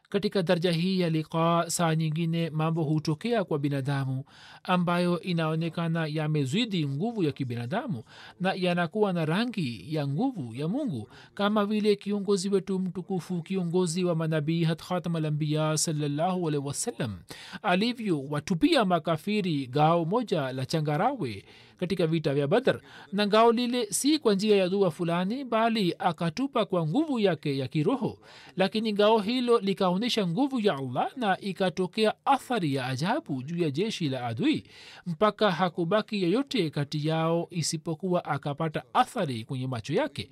katika 0.09 0.42
daraja 0.42 0.73
hii 0.73 1.01
ya 1.01 1.11
liqaa 1.11 1.71
saa 1.71 1.94
nyingine 1.94 2.51
mambo 2.51 2.83
hutokea 2.85 3.44
kwa 3.44 3.59
binadamu 3.59 4.25
ambayo 4.62 5.21
inaonekana 5.21 6.07
yamezidi 6.07 6.87
nguvu 6.87 7.23
ya 7.23 7.33
kibinadamu 7.33 8.03
na 8.40 8.53
yanakuwa 8.53 9.12
na 9.12 9.25
rangi 9.25 9.94
ya 9.94 10.09
nguvu 10.09 10.55
ya 10.55 10.68
mungu 10.68 11.09
kama 11.35 11.66
vile 11.66 11.97
kiongozi 11.97 12.49
wetu 12.49 12.79
mtukufu 12.79 13.42
kiongozi 13.42 14.05
wa 14.05 14.14
manabii 14.14 14.64
hat 14.64 14.83
khatamalambiya 14.83 15.79
salallahu 15.79 16.49
alaihi 16.49 16.66
wasallam 16.66 17.18
alivyo 17.62 18.25
watupia 18.31 18.85
makafiri 18.85 19.66
gao 19.66 20.05
moja 20.05 20.53
la 20.53 20.66
changarawe 20.66 21.44
katika 21.81 22.07
vita 22.07 22.35
vya 22.35 22.47
badr. 22.47 22.81
Na 23.12 23.27
ngao 23.27 23.53
lile 23.53 23.87
si 23.87 24.19
kwa 24.19 24.35
njia 24.35 24.57
ya 24.57 24.69
dua 24.69 24.91
fulani 24.91 25.45
bali 25.45 25.95
akatupa 25.99 26.64
kwa 26.64 26.87
nguvu 26.87 27.19
yake 27.21 27.59
ya 27.59 27.69
kiroho. 27.69 28.19
Lakini 28.57 28.93
ngao 28.93 29.19
hilo 29.19 29.59
likaonyesha 29.61 30.27
nguvu 30.27 30.61
ya 30.61 30.77
allah 30.79 31.11
na 31.17 31.41
ikatokea 31.41 32.14
athari 32.25 32.75
ya 32.75 32.87
ajabu 32.87 33.43
juu 33.43 33.59
ya 33.62 33.71
jeshi 33.71 34.09
la 34.09 34.27
adui. 34.27 34.64
Mpaka 35.07 35.51
hakubaki 35.51 36.23
yeyote 36.23 36.71
kati 36.71 37.09
yao 37.09 37.49
isipokuwa 37.51 38.25
akapata 38.25 38.83
athari 38.95 39.45
kwenye 39.45 39.67
macho 39.67 39.93
yake 39.95 40.31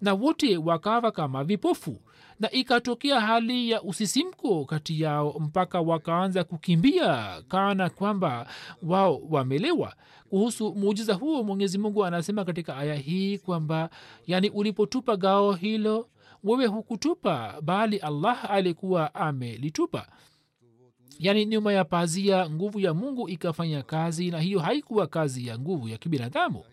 na 0.00 0.14
wote 0.14 0.56
wakawa 0.56 1.10
kama 1.12 1.44
vipofu. 1.44 2.00
Na 2.40 2.50
ikatokea 2.50 3.20
hali 3.20 3.70
ya 3.70 3.82
usisimko 3.82 4.64
kati 4.64 5.00
yao 5.00 5.36
mpaka 5.40 5.80
wakaanza 5.80 6.44
kukimbia 6.44 7.42
kana 7.48 7.90
kwamba 7.90 8.46
wao 8.82 9.20
wamelewa. 9.30 9.94
Kuhusu 10.30 10.74
muujiza 10.74 11.14
huo 11.14 11.42
mwenyezi 11.44 11.78
mungu 11.78 12.04
anasema 12.04 12.44
katika 12.44 12.76
aya 12.76 12.94
hii 12.94 13.38
kwamba 13.38 13.90
yani 14.26 14.50
ulipotupa 14.50 15.16
gao 15.16 15.52
hilo 15.52 16.08
wewe 16.44 16.66
hukutupa 16.66 17.54
bali 17.62 17.96
allah 17.98 18.50
alikuwa 18.50 19.14
amelitupa. 19.14 20.06
Yaani 21.18 21.46
nyuma 21.46 21.72
ya 21.72 21.84
pazia 21.84 22.50
nguvu 22.50 22.80
ya 22.80 22.94
mungu 22.94 23.28
ikafanya 23.28 23.82
kazi 23.82 24.30
na 24.30 24.40
hiyo 24.40 24.58
haikuwa 24.60 25.06
kazi 25.06 25.46
ya 25.46 25.58
nguvu 25.58 25.88
ya 25.88 25.98
kibinadamu 25.98 26.64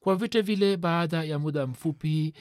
kwa 0.00 0.16
vyote 0.16 0.40
vile 0.40 0.76
baada 0.76 1.24
ya 1.24 1.38
muda 1.38 1.66
mfupi 1.66 2.34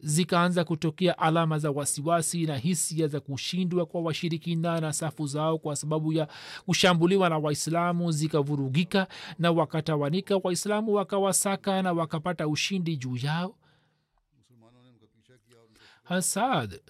zikaanza 0.00 0.64
kutokea 0.64 1.18
alama 1.18 1.58
za 1.58 1.70
wasiwasi 1.70 2.46
na 2.46 2.56
hisia 2.56 3.06
za 3.08 3.20
kushindwa 3.20 3.86
kwa 3.86 4.00
washirikina 4.00 4.80
na 4.80 4.92
safu 4.92 5.26
zao 5.26 5.58
kwa 5.58 5.76
sababu 5.76 6.12
ya 6.12 6.28
kushambuliwa 6.66 7.28
na 7.28 7.38
waislamu 7.38 8.12
zikavurugika 8.12 9.06
na 9.38 9.50
wakatawanika. 9.52 10.36
Waislamu 10.42 10.94
wakawasaka 10.94 11.82
na 11.82 11.92
wakapata 11.92 12.48
ushindi 12.48 12.96
juu 12.96 13.16
yao. 13.16 13.54
Hasad 16.04 16.80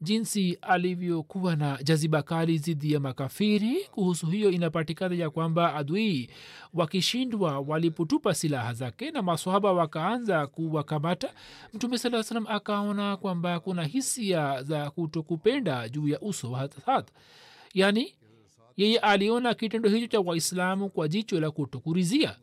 jinsi 0.00 0.58
alivyokuwa 0.62 1.56
na 1.56 1.78
jaziba 1.82 2.22
kali 2.22 2.58
dhidi 2.58 2.92
ya 2.92 3.00
makafiri 3.00 3.84
kuhusu 3.84 4.26
hiyo 4.26 4.50
inapatikana 4.50 5.14
ya 5.14 5.30
kwamba 5.30 5.74
adui 5.74 6.30
wakishindwa 6.74 7.58
walipotupa 7.60 8.34
silaha 8.34 8.74
zake 8.74 9.10
na 9.10 9.22
maswahaba 9.22 9.72
wakaanza 9.72 10.46
kuwakamata 10.46 11.34
mtume 11.74 11.98
saa 11.98 12.22
salam 12.22 12.46
akaona 12.48 13.16
kwamba 13.16 13.60
kuna 13.60 13.84
hisia 13.84 14.62
za 14.62 14.90
kutokupenda 14.90 15.88
juu 15.88 16.08
ya 16.08 16.20
uso 16.20 16.50
wa 16.50 16.68
yani 17.74 18.14
yeye 18.76 18.98
aliona 18.98 19.54
kitendo 19.54 19.88
hicho 19.88 20.06
cha 20.06 20.20
waislamu 20.20 20.88
kwa 20.90 21.08
jicho 21.08 21.40
la 21.40 21.50
kutokurizia 21.50 22.36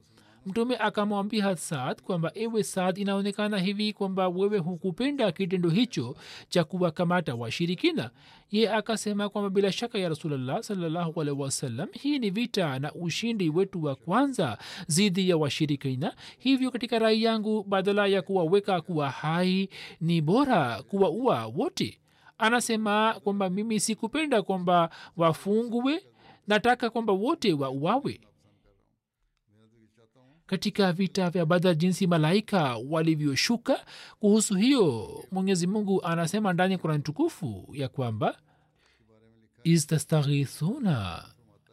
mtume 0.46 0.76
akamwambia 0.78 1.56
saad 1.56 2.02
kwamba 2.02 2.32
ewe 2.34 2.64
saad 2.64 2.98
inaonekana 2.98 3.58
hivi 3.60 3.94
kwamba 3.94 4.28
wewe 4.28 4.58
hukupenda 4.58 5.32
kitendo 5.32 5.70
hicho 5.70 6.16
cha 6.50 6.64
kuwakamata 6.64 7.36
washirikina. 7.36 8.10
Ye 8.52 8.70
akasema 8.70 9.30
kwamba 9.30 9.50
bila 9.50 9.72
shaka 9.72 10.00
ya 10.00 10.10
rasulllah 10.10 10.64
salllahu 10.64 11.22
alaihi 11.22 11.42
wasallam 11.42 11.88
hii 11.92 12.20
ni 12.20 12.30
vita 12.30 12.80
na 12.80 12.94
ushindi 12.94 13.50
wetu 13.50 13.84
wa 13.84 13.96
kwanza 13.96 14.58
dhidi 14.90 15.30
ya 15.30 15.38
washirikina. 15.38 16.16
Hivyo 16.38 16.72
katika 16.72 17.00
rai 17.00 17.24
yangu 17.24 17.64
badala 17.64 18.08
ya 18.08 18.22
kuwaweka 18.22 18.82
kuwa 18.82 19.10
hai 19.10 19.70
ni 20.02 20.22
bora 20.22 20.84
kuwaua 20.84 21.46
wote. 21.46 22.00
Anasema 22.38 23.16
kwamba 23.24 23.50
mimi 23.50 23.80
sikupenda 23.80 24.42
kwamba 24.42 24.90
wafungwe 25.18 26.04
nataka 26.48 26.90
kwamba 26.90 27.14
wote 27.14 27.54
wauawe 27.54 28.20
katika 30.48 30.94
vita 30.94 31.30
vya 31.30 31.46
badar 31.46 31.76
jinsi 31.76 32.08
malaika 32.08 32.78
walivyoshuka. 32.90 33.86
Kuhusu 34.20 34.56
hiyo 34.56 35.10
mwenyezi 35.32 35.68
mungu 35.68 36.04
anasema 36.04 36.54
ndani 36.54 36.72
ya 36.74 36.78
kurani 36.78 37.04
tukufu 37.04 37.70
ya 37.74 37.90
kwamba 37.90 38.38
istastaghithuna 39.64 41.26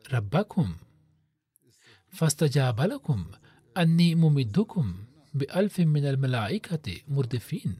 rabbakum 0.08 0.74
fastajaba 2.08 2.86
lakum 2.86 3.24
anni 3.74 4.14
mumiddukum 4.14 4.94
bialfin 5.34 5.88
min 5.88 6.06
almalaikati 6.06 7.04
murdifin 7.08 7.74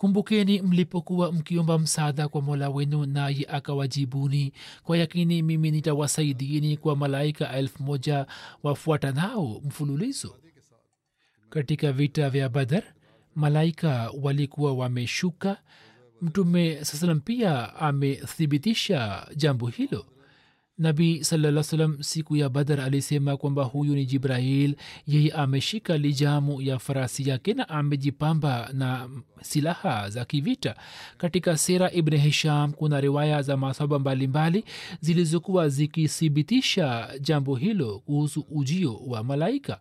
kumbukeni 0.00 0.62
mlipokuwa 0.62 1.32
mkiomba 1.32 1.78
msaada 1.78 2.28
kwa 2.28 2.42
mola 2.42 2.68
wenu 2.70 3.06
naye 3.06 3.46
akawajibuni. 3.48 4.52
Kwa 4.82 4.98
yakini 4.98 5.42
mimi 5.42 5.70
nitawasaidieni 5.70 6.76
kwa 6.76 6.96
malaika 6.96 7.52
elfu 7.52 7.82
moja 7.82 8.26
wafuatanao 8.62 9.60
mfululizo. 9.64 10.36
Katika 11.50 11.92
vita 11.92 12.30
vya 12.30 12.48
badar 12.48 12.82
malaika 13.34 14.10
walikuwa 14.22 14.72
wameshuka. 14.74 15.56
Mtume 16.22 16.84
saa 16.84 17.14
pia 17.14 17.76
amethibitisha 17.76 19.26
jambo 19.36 19.66
hilo 19.66 20.06
nabii 20.80 21.24
salaa 21.24 21.62
salam 21.62 22.02
siku 22.02 22.36
ya 22.36 22.48
badar 22.48 22.80
alisema 22.80 23.36
kwamba 23.36 23.64
huyu 23.64 23.94
ni 23.94 24.06
jibrail 24.06 24.74
yeye 25.06 25.30
ameshika 25.32 25.98
lijamu 25.98 26.62
ya 26.62 26.78
farasi 26.78 27.28
yake 27.28 27.54
na 27.54 27.68
amejipamba 27.68 28.70
na 28.72 29.08
silaha 29.42 30.10
za 30.10 30.24
kivita. 30.24 30.74
Katika 31.18 31.56
sera 31.58 31.92
ibn 31.92 32.16
hisham 32.16 32.72
kuna 32.72 33.00
riwaya 33.00 33.42
za 33.42 33.56
masaba 33.56 33.98
mbalimbali 33.98 34.64
zilizokuwa 35.00 35.68
zikithibitisha 35.68 37.08
jambo 37.20 37.56
hilo 37.56 37.98
kuhusu 37.98 38.46
ujio 38.50 38.96
wa 38.96 39.24
malaika. 39.24 39.80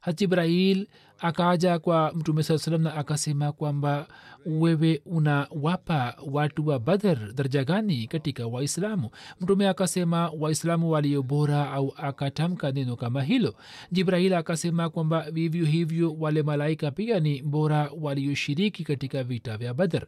Hajibrail 0.00 0.86
akaja 1.22 1.78
kwa 1.78 2.12
mtume 2.14 2.42
saa 2.42 2.58
salam 2.58 2.82
na 2.82 2.94
akasema 2.94 3.52
kwamba 3.52 4.08
wewe 4.46 5.02
unawapa 5.06 6.16
watu 6.30 6.66
wa 6.66 6.78
badhar 6.78 7.32
daraja 7.34 7.64
gani 7.64 8.06
katika 8.06 8.46
waislamu? 8.46 9.10
Mtume 9.40 9.68
akasema 9.68 10.30
waislamu 10.30 10.90
walio 10.90 11.22
bora 11.22 11.70
au 11.72 11.94
akatamka 11.96 12.72
neno 12.72 12.96
kama 12.96 13.22
hilo. 13.22 13.54
Jibrahil 13.92 14.34
akasema 14.34 14.90
kwamba 14.90 15.30
vivyo 15.30 15.64
hivyo 15.66 16.14
wale 16.18 16.42
malaika 16.42 16.90
pia 16.90 17.20
ni 17.20 17.42
bora 17.42 17.90
walioshiriki 18.00 18.84
katika 18.84 19.24
vita 19.24 19.56
vya 19.56 19.74
badhar 19.74 20.06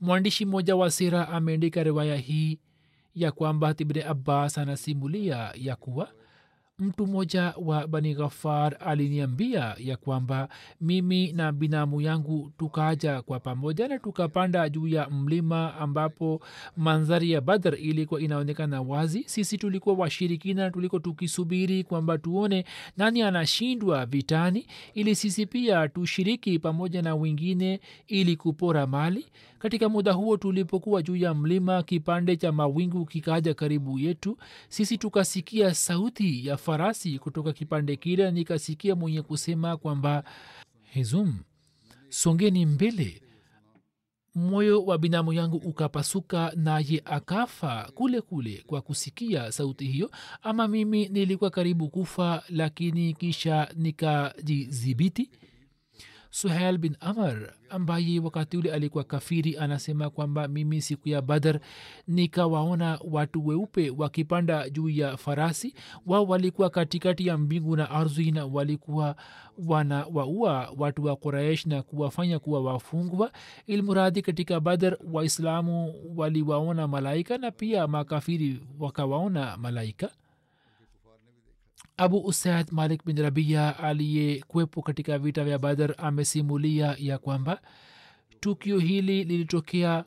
mwandishi 0.00 0.44
mmoja 0.46 0.76
wa 0.76 0.90
sira 0.90 1.28
ameandika 1.28 1.82
riwaya 1.82 2.16
hii 2.16 2.58
ya 3.14 3.32
kwamba 3.32 3.74
tibne 3.74 4.04
abbas 4.04 4.58
anasimulia 4.58 5.52
ya 5.54 5.76
kuwa 5.76 6.08
mtu 6.78 7.06
mmoja 7.06 7.54
wa 7.64 7.86
bani 7.86 8.14
ghafar 8.14 8.76
aliniambia 8.80 9.74
ya 9.78 9.96
kwamba 9.96 10.48
mimi 10.80 11.32
na 11.32 11.52
binamu 11.52 12.00
yangu 12.00 12.52
tukaja 12.58 13.22
kwa 13.22 13.40
pamoja 13.40 13.88
na 13.88 13.98
tukapanda 13.98 14.68
juu 14.68 14.86
ya 14.88 15.10
mlima 15.10 15.74
ambapo 15.76 16.40
mandhari 16.76 17.30
ya 17.30 17.40
badr 17.40 17.74
ilikuwa 17.74 18.20
inaonekana 18.20 18.82
wazi. 18.82 19.24
Sisi 19.26 19.58
tulikuwa 19.58 19.94
washirikina 19.96 20.70
tuliko 20.70 20.98
tukisubiri 20.98 21.84
kwamba 21.84 22.18
tuone 22.18 22.64
nani 22.96 23.22
anashindwa 23.22 24.06
vitani 24.06 24.66
ili 24.94 25.14
sisi 25.14 25.46
pia 25.46 25.88
tushiriki 25.88 26.58
pamoja 26.58 27.02
na 27.02 27.14
wengine 27.14 27.80
ili 28.08 28.36
kupora 28.36 28.86
mali. 28.86 29.26
Katika 29.58 29.88
muda 29.88 30.12
huo 30.12 30.36
tulipokuwa 30.36 31.02
juu 31.02 31.16
ya 31.16 31.34
mlima 31.34 31.82
kipande 31.82 32.36
cha 32.36 32.52
mawingu 32.52 33.04
kikaja 33.06 33.54
karibu 33.54 33.98
yetu. 33.98 34.38
Sisi 34.68 34.98
tukasikia 34.98 35.74
sauti 35.74 36.46
ya 36.46 36.56
farasi 36.70 37.18
kutoka 37.18 37.52
kipande 37.52 37.96
kile 37.96 38.30
nikasikia 38.30 38.94
mwenye 38.96 39.22
kusema 39.22 39.76
kwamba 39.76 40.24
hezum 40.82 41.38
songeni 42.08 42.66
mbele. 42.66 43.22
Moyo 44.34 44.84
wa 44.84 44.98
binamu 44.98 45.32
yangu 45.32 45.56
ukapasuka 45.56 46.52
naye 46.56 47.02
akafa 47.04 47.90
kule 47.94 48.20
kule 48.20 48.62
kwa 48.66 48.80
kusikia 48.82 49.52
sauti 49.52 49.86
hiyo. 49.86 50.10
Ama 50.42 50.68
mimi 50.68 51.08
nilikuwa 51.08 51.50
karibu 51.50 51.88
kufa 51.88 52.42
lakini 52.48 53.14
kisha 53.14 53.68
nikajidhibiti 53.76 55.30
suhail 56.40 56.78
bin 56.78 56.96
amar 57.00 57.52
ambaye 57.70 58.20
wakati 58.20 58.56
ule 58.56 58.72
alikuwa 58.72 59.04
kafiri 59.04 59.56
anasema 59.56 60.10
kwamba 60.10 60.48
mimi 60.48 60.82
siku 60.82 61.08
ya 61.08 61.22
badar 61.22 61.60
nikawaona 62.08 62.98
watu 63.10 63.46
weupe 63.46 63.90
wakipanda 63.90 64.70
juu 64.70 64.88
ya 64.88 65.16
farasi. 65.16 65.74
Wao 66.06 66.24
walikuwa 66.24 66.70
katikati 66.70 67.26
ya 67.26 67.38
mbingu 67.38 67.76
na 67.76 67.90
ardhi 67.90 68.30
na 68.30 68.46
walikuwa 68.46 69.16
wana 69.66 70.06
waua 70.12 70.72
watu 70.76 71.04
wa 71.04 71.16
quraish 71.16 71.66
na 71.66 71.82
kuwafanya 71.82 72.38
kuwa 72.38 72.60
wafungwa. 72.60 73.32
Ilmuradhi 73.66 74.22
katika 74.22 74.60
badar 74.60 74.96
waislamu 75.12 75.94
waliwaona 76.16 76.88
malaika 76.88 77.38
na 77.38 77.50
pia 77.50 77.86
makafiri 77.86 78.60
wakawaona 78.78 79.56
malaika 79.56 80.10
abu 81.96 82.18
usaid 82.26 82.72
malik 82.72 83.04
bin 83.04 83.16
rabia 83.22 83.78
aliyekwepo 83.78 84.82
katika 84.82 85.18
vita 85.18 85.44
vya 85.44 85.58
badar 85.58 85.94
amesimulia 85.98 86.96
ya 86.98 87.18
kwamba 87.18 87.62
tukio 88.40 88.78
hili 88.78 89.24
lilitokea 89.24 90.04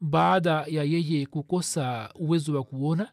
baada 0.00 0.50
ya 0.68 0.84
yeye 0.84 1.26
kukosa 1.26 2.10
uwezo 2.14 2.56
wa 2.56 2.64
kuona 2.64 3.12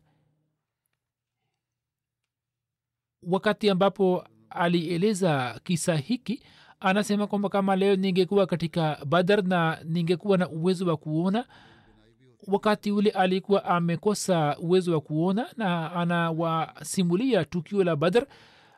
wakati 3.24 3.70
ambapo 3.70 4.28
alieleza 4.50 5.60
kisa 5.64 5.96
hiki 5.96 6.44
anasema 6.80 7.28
kwamba 7.28 7.50
kama 7.50 7.76
leo 7.76 7.96
ningekuwa 7.96 8.48
katika 8.48 9.06
badar 9.06 9.44
na 9.44 9.84
ningekuwa 9.84 10.38
na 10.38 10.50
uwezo 10.50 10.86
wa 10.88 10.98
kuona 10.98 11.48
wakati 12.48 12.92
ule 12.92 13.10
alikuwa 13.10 13.66
amekosa 13.66 14.58
uwezo 14.60 14.94
wa 14.94 15.02
kuona 15.02 15.48
na 15.58 15.92
anawasimulia 15.96 17.46
tukio 17.46 17.84
la 17.84 17.96
badr. 17.96 18.26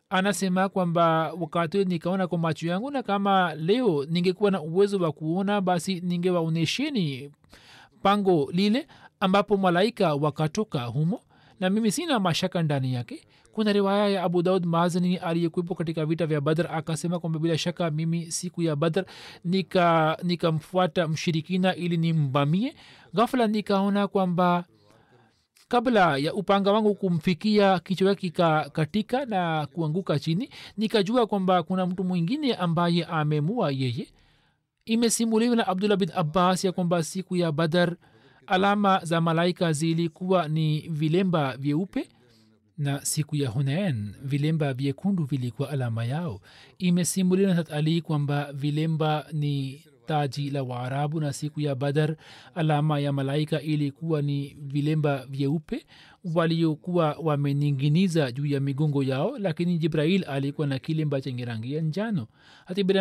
Anasema 0.10 0.70
kwamba 0.70 1.34
wakati 1.40 1.78
ule 1.78 1.86
nikaona 1.86 2.28
kwa 2.28 2.38
macho 2.38 2.68
yangu 2.68 2.92
na 2.92 3.04
kama 3.04 3.56
leo 3.56 4.06
ningekuwa 4.10 4.52
na 4.52 4.62
uwezo 4.62 4.98
wa 4.98 5.12
kuona 5.12 5.62
basi 5.62 6.00
ningewaonyesheni 6.02 7.32
pango 8.02 8.50
lile 8.52 8.88
ambapo 9.20 9.58
malaika 9.58 10.16
wakatoka 10.16 10.84
humo 10.86 11.22
na 11.60 11.70
mimi 11.70 11.92
sina 11.92 12.20
mashaka 12.20 12.64
ndani 12.64 12.94
yake. 12.94 13.28
Kuna 13.54 13.74
riwaya 13.74 14.08
ya 14.10 14.24
abu 14.24 14.42
daud 14.44 14.66
mazani 14.66 15.18
aliyekuwepo 15.18 15.76
katika 15.76 16.06
vita 16.06 16.26
vya 16.26 16.42
badr 16.42 16.68
akasema 16.72 17.20
kwamba 17.20 17.40
bila 17.40 17.58
shaka 17.58 17.92
mimi 17.92 18.32
siku 18.32 18.62
ya 18.62 18.76
badr 18.76 19.06
nikamfuata 20.24 21.02
nika 21.02 21.08
mshirikina 21.14 21.76
ili 21.76 21.98
nimbamie. 21.98 22.76
Ghafla 23.14 23.48
nikaona 23.48 24.08
kwamba 24.08 24.64
kabla 25.68 26.18
ya 26.18 26.34
upanga 26.34 26.72
wangu 26.72 26.96
kumfikia 26.96 27.80
kichwa 27.80 28.10
yake 28.10 28.30
kikatika 28.30 29.26
na 29.26 29.66
kuanguka 29.74 30.20
chini 30.20 30.50
nikajua 30.78 31.28
kwamba 31.28 31.64
kuna 31.64 31.86
mtu 31.86 32.04
mwingine 32.04 32.54
ambaye 32.56 33.06
amemua 33.06 33.72
yeye. 33.72 34.08
Imesimuliwa 34.86 35.56
na 35.56 35.68
abdullah 35.68 35.98
bin 35.98 36.12
abbas 36.16 36.64
ya 36.66 36.72
kwamba 36.72 37.04
siku 37.04 37.36
ya 37.36 37.52
badar 37.52 37.96
alama 38.48 39.00
za 39.04 39.22
malaika 39.22 39.74
zilikuwa 39.74 40.48
ni 40.48 40.80
vilemba 40.90 41.58
vyeupe 41.58 42.08
na 42.78 43.06
siku 43.06 43.36
ya 43.36 43.50
hunain. 43.50 44.14
Vilemba 44.24 44.74
vyekundu 44.74 45.24
vilikuwa 45.24 45.70
alama 45.70 46.06
yao. 46.06 46.42
Imesimuliwa 46.78 47.54
na 47.54 47.66
ali 47.70 48.02
kwamba 48.02 48.54
vilemba 48.54 49.26
ni 49.32 49.84
taji 50.06 50.50
la 50.50 50.64
waarabu 50.64 51.20
na 51.22 51.34
siku 51.34 51.62
ya 51.62 51.76
badar 51.76 52.16
alama 52.56 53.00
ya 53.00 53.14
malaika 53.14 53.62
ilikuwa 53.62 54.22
ni 54.22 54.58
vilemba 54.62 55.26
vyeupe 55.30 55.86
waliokuwa 56.36 57.18
wameninginiza 57.24 58.32
juu 58.32 58.46
ya 58.46 58.60
migongo 58.60 59.04
yao 59.04 59.38
lakini 59.38 59.78
jibrail 59.78 60.26
alikuwa 60.28 60.68
na 60.68 60.80
kilemba 60.80 61.22
chenye 61.22 61.46
rangi 61.46 61.74
ya 61.74 61.82
njano. 61.82 62.28
Hata 62.66 62.82
ibn 62.82 62.98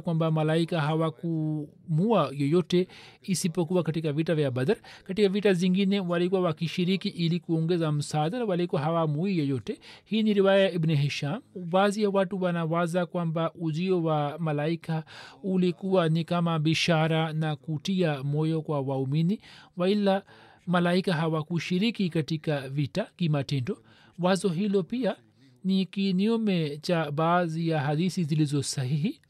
kwamba 0.00 0.30
malaika 0.30 0.80
hawakumua 0.80 2.32
yoyote 2.36 2.88
isipokuwa 3.22 3.82
katika 3.82 4.12
vita 4.12 4.34
vya 4.34 4.50
badar 4.50 4.76
katika 5.04 5.28
vita 5.28 5.52
zingine 5.52 6.00
walikuwa 6.00 6.40
wakishiriki 6.40 7.08
ili 7.08 7.40
kuongeza 7.40 7.92
msaada 7.92 8.44
walikuwa 8.44 8.80
hawamui 8.82 9.38
yoyote. 9.38 9.80
Hii 10.04 10.22
ni 10.22 10.34
riwaya 10.34 10.60
ya 10.60 10.72
ibn 10.72 10.94
hisham. 10.96 11.40
Baadhi 11.54 12.02
ya 12.02 12.10
watu 12.10 12.42
wanawaza 12.42 13.06
kwamba 13.06 13.52
ujio 13.54 14.02
wa 14.02 14.36
malaika 14.38 15.04
ulikuwa 15.42 16.08
ni 16.08 16.24
kama 16.24 16.58
bishara 16.58 17.32
na 17.32 17.56
kutia 17.56 18.22
moyo 18.22 18.62
kwa 18.62 18.80
waumini 18.80 19.40
waila 19.76 20.22
malaika 20.66 21.14
hawakushiriki 21.14 22.08
katika 22.10 22.68
vita 22.68 23.10
kimatendo. 23.16 23.82
Wazo 24.18 24.48
hilo 24.48 24.82
pia 24.82 25.16
ni 25.64 25.86
kinyume 25.86 26.76
cha 26.78 27.10
baadhi 27.10 27.68
ya 27.68 27.80
hadisi 27.80 28.24
zilizo 28.24 28.62
sahihi. 28.62 29.20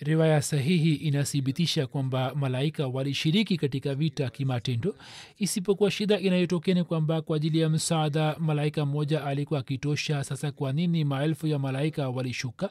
Riwaya 0.00 0.42
sahihi 0.42 0.94
inathibitisha 0.94 1.86
kwamba 1.86 2.34
malaika 2.34 2.86
walishiriki 2.86 3.56
katika 3.56 3.94
vita 3.94 4.30
kimatendo. 4.30 4.96
Isipokuwa 5.38 5.90
shida 5.90 6.18
inayotokea 6.20 6.74
ni 6.74 6.84
kwamba 6.84 7.22
kwa 7.22 7.36
ajili 7.36 7.58
ya 7.60 7.68
msaada 7.68 8.36
malaika 8.38 8.86
mmoja 8.86 9.24
alikuwa 9.24 9.60
akitosha. 9.60 10.24
Sasa 10.24 10.52
kwa 10.52 10.72
nini 10.72 11.04
maelfu 11.04 11.46
ya 11.46 11.58
malaika 11.58 12.08
walishuka? 12.08 12.70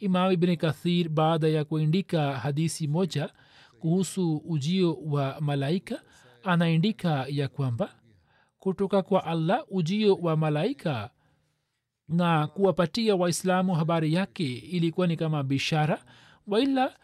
Imam 0.00 0.32
ibn 0.32 0.56
kathir 0.56 1.08
baada 1.08 1.48
ya 1.48 1.64
kuandika 1.64 2.32
hadisi 2.38 2.88
moja 2.88 3.30
kuhusu 3.80 4.36
ujio 4.36 4.94
wa 4.94 5.40
malaika 5.40 6.02
anaandika 6.46 7.26
ya 7.28 7.48
kwamba 7.48 7.94
kutoka 8.58 9.02
kwa 9.02 9.24
allah 9.24 9.64
ujio 9.70 10.14
wa 10.14 10.36
malaika 10.36 11.10
na 12.08 12.46
kuwapatia 12.46 13.16
waislamu 13.16 13.74
habari 13.74 14.12
yake 14.14 14.44
ilikuwa 14.58 15.06
ni 15.06 15.16
kama 15.16 15.42
bishara 15.42 16.04
waila 16.46 16.96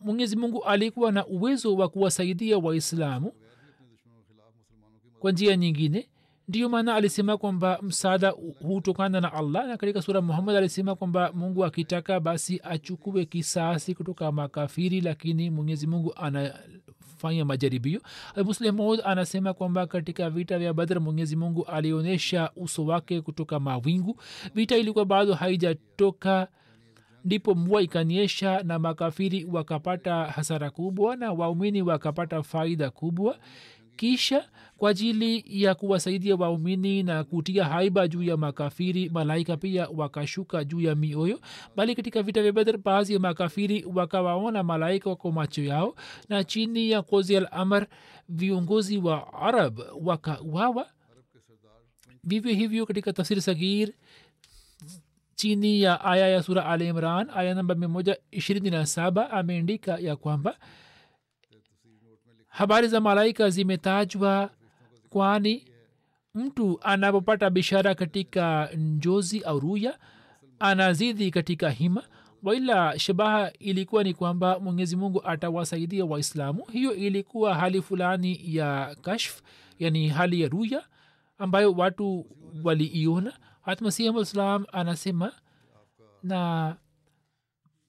mwenyezi 0.00 0.36
mungu 0.36 0.64
alikuwa 0.64 1.12
na 1.12 1.26
uwezo 1.26 1.76
wa 1.76 1.88
kuwasaidia 1.88 2.58
waislamu 2.58 3.32
kwa 5.20 5.32
njia 5.32 5.56
nyingine. 5.56 6.08
Ndiyo 6.48 6.68
maana 6.68 6.94
alisema 6.94 7.38
kwamba 7.38 7.78
msaada 7.82 8.30
hutokana 8.62 9.20
na 9.20 9.32
allah 9.32 9.66
na 9.68 9.76
katika 9.76 10.02
sura 10.02 10.20
muhammad 10.20 10.56
alisema 10.56 10.94
kwamba 10.94 11.32
mungu 11.32 11.64
akitaka 11.64 12.20
basi 12.20 12.60
achukue 12.64 13.24
kisasi 13.24 13.94
kutoka 13.94 14.32
makafiri 14.32 15.00
lakini 15.00 15.50
mwenyezi 15.50 15.86
mungu 15.86 16.14
anafanya 17.20 17.44
majaribio. 17.44 18.00
Muslim 18.44 18.80
anasema 19.04 19.54
kwamba 19.54 19.86
katika 19.86 20.30
vita 20.30 20.58
vya 20.58 20.72
badr 20.72 21.00
mwenyezi 21.00 21.36
mungu 21.36 21.64
alionyesha 21.64 22.50
uso 22.56 22.84
wake 22.84 23.20
kutoka 23.20 23.60
mawingu. 23.60 24.16
Vita 24.54 24.76
ilikuwa 24.76 25.04
bado 25.04 25.34
haijatoka 25.34 26.48
ndipo 27.24 27.54
mvua 27.54 27.82
ikanyesha 27.82 28.62
na 28.62 28.78
makafiri 28.78 29.44
wakapata 29.52 30.14
hasara 30.24 30.70
kubwa 30.70 31.16
na 31.16 31.32
waumini 31.32 31.82
wakapata 31.82 32.42
faida 32.42 32.90
kubwa. 32.90 33.38
Kisha 33.96 34.44
kwa 34.80 34.90
ajili 34.90 35.44
ya 35.46 35.74
kuwasaidia 35.74 36.36
waumini 36.36 37.02
na 37.02 37.24
kutia 37.24 37.64
haiba 37.64 38.08
juu 38.08 38.22
ya 38.22 38.36
makafiri 38.36 39.08
malaika 39.08 39.56
pia 39.56 39.88
wakashuka 39.88 40.64
juu 40.64 40.80
ya 40.80 40.94
mioyo 40.94 41.40
bali 41.76 41.94
katika 41.94 42.22
vita 42.22 42.42
vya 42.42 42.52
bedr 42.52 42.76
baadhi 42.78 43.12
ya 43.14 43.20
makafiri 43.20 43.84
wakawaona 43.94 44.62
malaika 44.62 45.16
kwa 45.16 45.32
macho 45.32 45.62
yao 45.62 45.94
na 46.28 46.44
chini 46.44 46.90
ya 46.90 47.02
kozi 47.02 47.36
al 47.36 47.48
amr 47.50 47.86
viongozi 48.28 48.98
wa 48.98 49.32
arab 49.32 49.80
wakauawa. 50.02 50.86
Vivyo 52.24 52.54
hivyo 52.54 52.86
katika 52.86 53.12
tafsiri 53.12 53.40
sagir 53.40 53.92
chini 55.34 55.82
ya 55.82 56.04
aya 56.04 56.28
ya 56.28 56.42
sura 56.42 56.66
al 56.66 56.82
imran 56.82 57.30
aya 57.34 57.54
namba 57.54 57.74
mia 57.74 57.88
moja 57.88 58.16
ishirini 58.30 58.70
na 58.70 58.86
saba 58.86 59.30
ameandika 59.30 59.98
ya 59.98 60.16
kwamba 60.16 60.58
habari 62.46 62.88
za 62.88 63.00
malaika 63.00 63.50
zimetajwa 63.50 64.50
kwani 65.10 65.64
mtu 66.34 66.78
anapopata 66.82 67.50
bishara 67.50 67.94
katika 67.94 68.70
njozi 68.76 69.40
au 69.40 69.60
ruya 69.60 69.98
anazidi 70.58 71.30
katika 71.30 71.70
hima 71.70 72.02
waila 72.42 72.98
shabaha 72.98 73.52
ilikuwa 73.52 74.04
ni 74.04 74.14
kwamba 74.14 74.60
mwenyezi 74.60 74.96
mungu 74.96 75.22
atawasaidia 75.24 76.04
waislamu. 76.04 76.64
Hiyo 76.72 76.94
ilikuwa 76.94 77.54
hali 77.54 77.82
fulani 77.82 78.40
ya 78.56 78.96
kashf 79.02 79.42
yani 79.78 80.08
hali 80.08 80.40
ya 80.40 80.48
ruya 80.48 80.84
ambayo 81.38 81.72
watu 81.72 82.26
waliiona. 82.64 83.32
Hatmasihamslam 83.62 84.64
anasema 84.72 85.32
na 86.22 86.76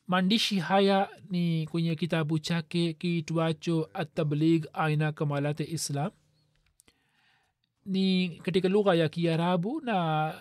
maandishi 0.07 0.59
haya 0.59 1.09
ni 1.30 1.67
kwenye 1.67 1.95
kitabu 1.95 2.39
chake 2.39 2.93
kiitwacho 2.93 3.89
atabligh 3.93 4.65
aina 4.74 5.11
kamalate 5.11 5.63
islam 5.72 6.11
ni 7.86 8.29
katika 8.29 8.69
lugha 8.69 8.95
ya 8.95 9.09
kiarabu 9.09 9.82
na 9.82 10.34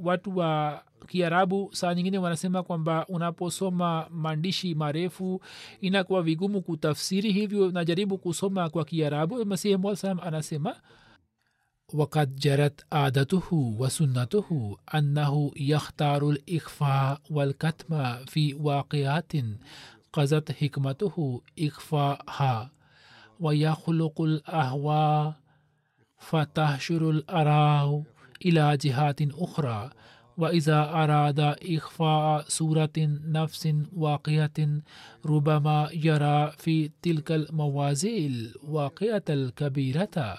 watu 0.00 0.36
wa 0.38 0.82
kiarabu 1.08 1.70
saa 1.72 1.94
nyingine 1.94 2.18
wanasema 2.18 2.62
kwamba 2.62 3.06
unaposoma 3.06 4.06
maandishi 4.10 4.74
marefu 4.74 5.40
inakuwa 5.80 6.22
vigumu 6.22 6.62
kutafsiri 6.62 7.32
hivyo 7.32 7.70
najaribu 7.70 8.18
kusoma 8.18 8.70
kwa 8.70 8.84
kiarabu. 8.84 9.46
Masihi 9.46 9.76
mwaa 9.76 9.96
salam 9.96 10.20
anasema 10.22 10.76
wakad 11.92 12.34
jarat 12.34 12.84
adatuhu 12.90 13.80
wa 13.80 13.90
sunnatuhu 13.90 14.78
annahu 14.86 15.52
yakhtaru 15.54 16.32
likhfa 16.32 17.18
walkatma 17.30 18.18
fi 18.30 18.56
waqiatin 18.60 19.56
qazat 20.12 20.52
hikmatuhu 20.54 21.42
ikhfaha 21.56 22.70
wayakhluqu 23.40 24.26
lahwa 24.26 25.34
فتحشر 26.18 27.10
الأراء 27.10 28.02
إلى 28.44 28.76
جهات 28.76 29.22
أخرى 29.22 29.90
وإذا 30.36 30.80
أراد 30.84 31.40
إخفاء 31.40 32.44
صورة 32.48 32.92
نفس 33.38 33.68
واقعة 33.92 34.80
ربما 35.26 35.88
يرى 35.92 36.52
في 36.58 36.90
تلك 37.02 37.32
الموازع 37.32 38.10
الواقعة 38.10 39.22
الكبيرة. 39.30 40.38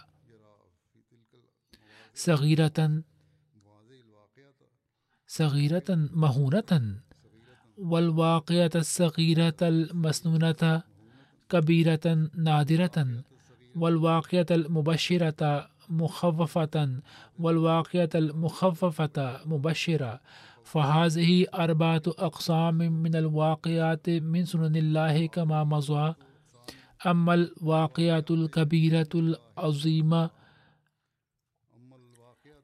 صغيرة 2.13 3.03
صغيرة 5.27 5.89
مهونة 6.13 7.01
والواقعة 7.77 8.71
الصغيرة 8.75 9.57
المسنونة 9.61 10.83
كبيرة 11.49 12.29
نادرة. 12.35 13.23
والواقعة 13.77 14.45
المبشرة 14.51 15.69
مخففة 15.89 17.01
والواقعة 17.39 18.09
المخففة 18.15 19.39
مبشرة. 19.45 20.21
فهذه 20.63 21.45
أربعة 21.53 22.01
أقسام 22.07 22.77
من 22.77 23.15
الواقعات 23.15 24.09
من 24.09 24.45
سنن 24.45 24.75
الله 24.75 25.25
كما 25.27 25.63
مضى. 25.63 26.13
أما 27.05 27.33
الواقعة 27.33 28.25
الكبيرة 28.31 29.09
العظيمة 29.15 30.29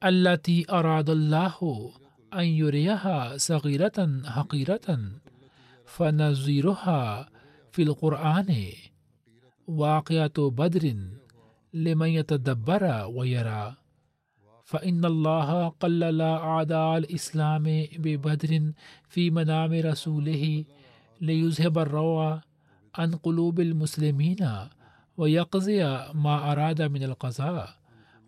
التي 0.04 0.66
أراد 0.70 1.10
الله 1.10 1.90
أن 2.34 2.44
يريها 2.44 3.36
صغيرة 3.36 4.22
حقيرة 4.24 4.98
فنظيرها 5.86 7.28
في 7.72 7.82
القرآن. 7.82 8.72
واقعة 9.66 10.38
بدر 10.38 10.94
لمن 11.74 12.08
يتدبر 12.08 13.06
ويرى. 13.14 13.74
فإن 14.64 15.04
الله 15.04 15.68
قلل 15.68 16.20
أعداء 16.20 16.98
الإسلام 16.98 17.64
ببدر 17.98 18.72
في 19.08 19.30
منام 19.30 19.72
رسوله 19.72 20.64
ليذهب 21.20 21.78
الروع 21.78 22.40
عن 22.94 23.10
قلوب 23.14 23.60
المسلمين 23.60 24.36
ويقضي 25.16 25.84
ما 26.14 26.52
أراد 26.52 26.82
من 26.82 27.02
القضاء. 27.02 27.68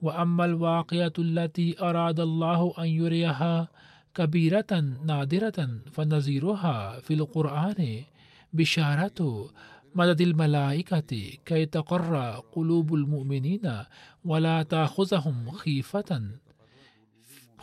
وأما 0.03 0.45
الواقعة 0.45 1.13
التي 1.19 1.81
أراد 1.81 2.21
الله 2.21 2.75
أن 2.79 2.89
يريها 2.89 3.69
كبيرة 4.15 4.73
نادرة 5.05 5.59
فنظيرها 5.93 7.01
في 7.01 7.15
القرآن 7.15 8.05
بشارة 8.53 9.51
مدد 9.97 10.21
الملائكة 10.21 11.33
كي 11.45 11.67
تقر 11.67 12.43
قلوب 12.53 12.95
المؤمنين 12.95 13.83
ولا 14.25 14.63
تأخذهم 14.63 15.51
خيفة 15.51 16.23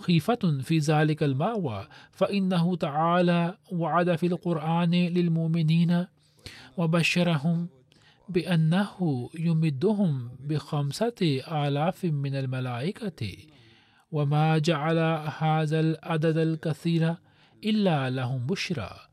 خيفة 0.01 0.61
في 0.61 0.77
ذلك 0.77 1.23
المأوى. 1.23 1.87
فإنه 2.11 2.75
تعالى 2.75 3.57
وعد 3.71 4.15
في 4.15 4.27
القرآن 4.27 4.91
للمؤمنين 4.91 6.05
وبشرهم 6.77 7.69
بأنه 8.29 9.29
يمدهم 9.39 10.29
بخمسة 10.39 11.41
آلاف 11.51 12.05
من 12.05 12.35
الملائكة. 12.35 13.37
وما 14.11 14.57
جعل 14.57 14.97
هذا 15.37 15.79
العدد 15.79 16.37
الكثير 16.37 17.15
إلا 17.63 18.09
لهم 18.09 18.45
بشرى. 18.45 19.12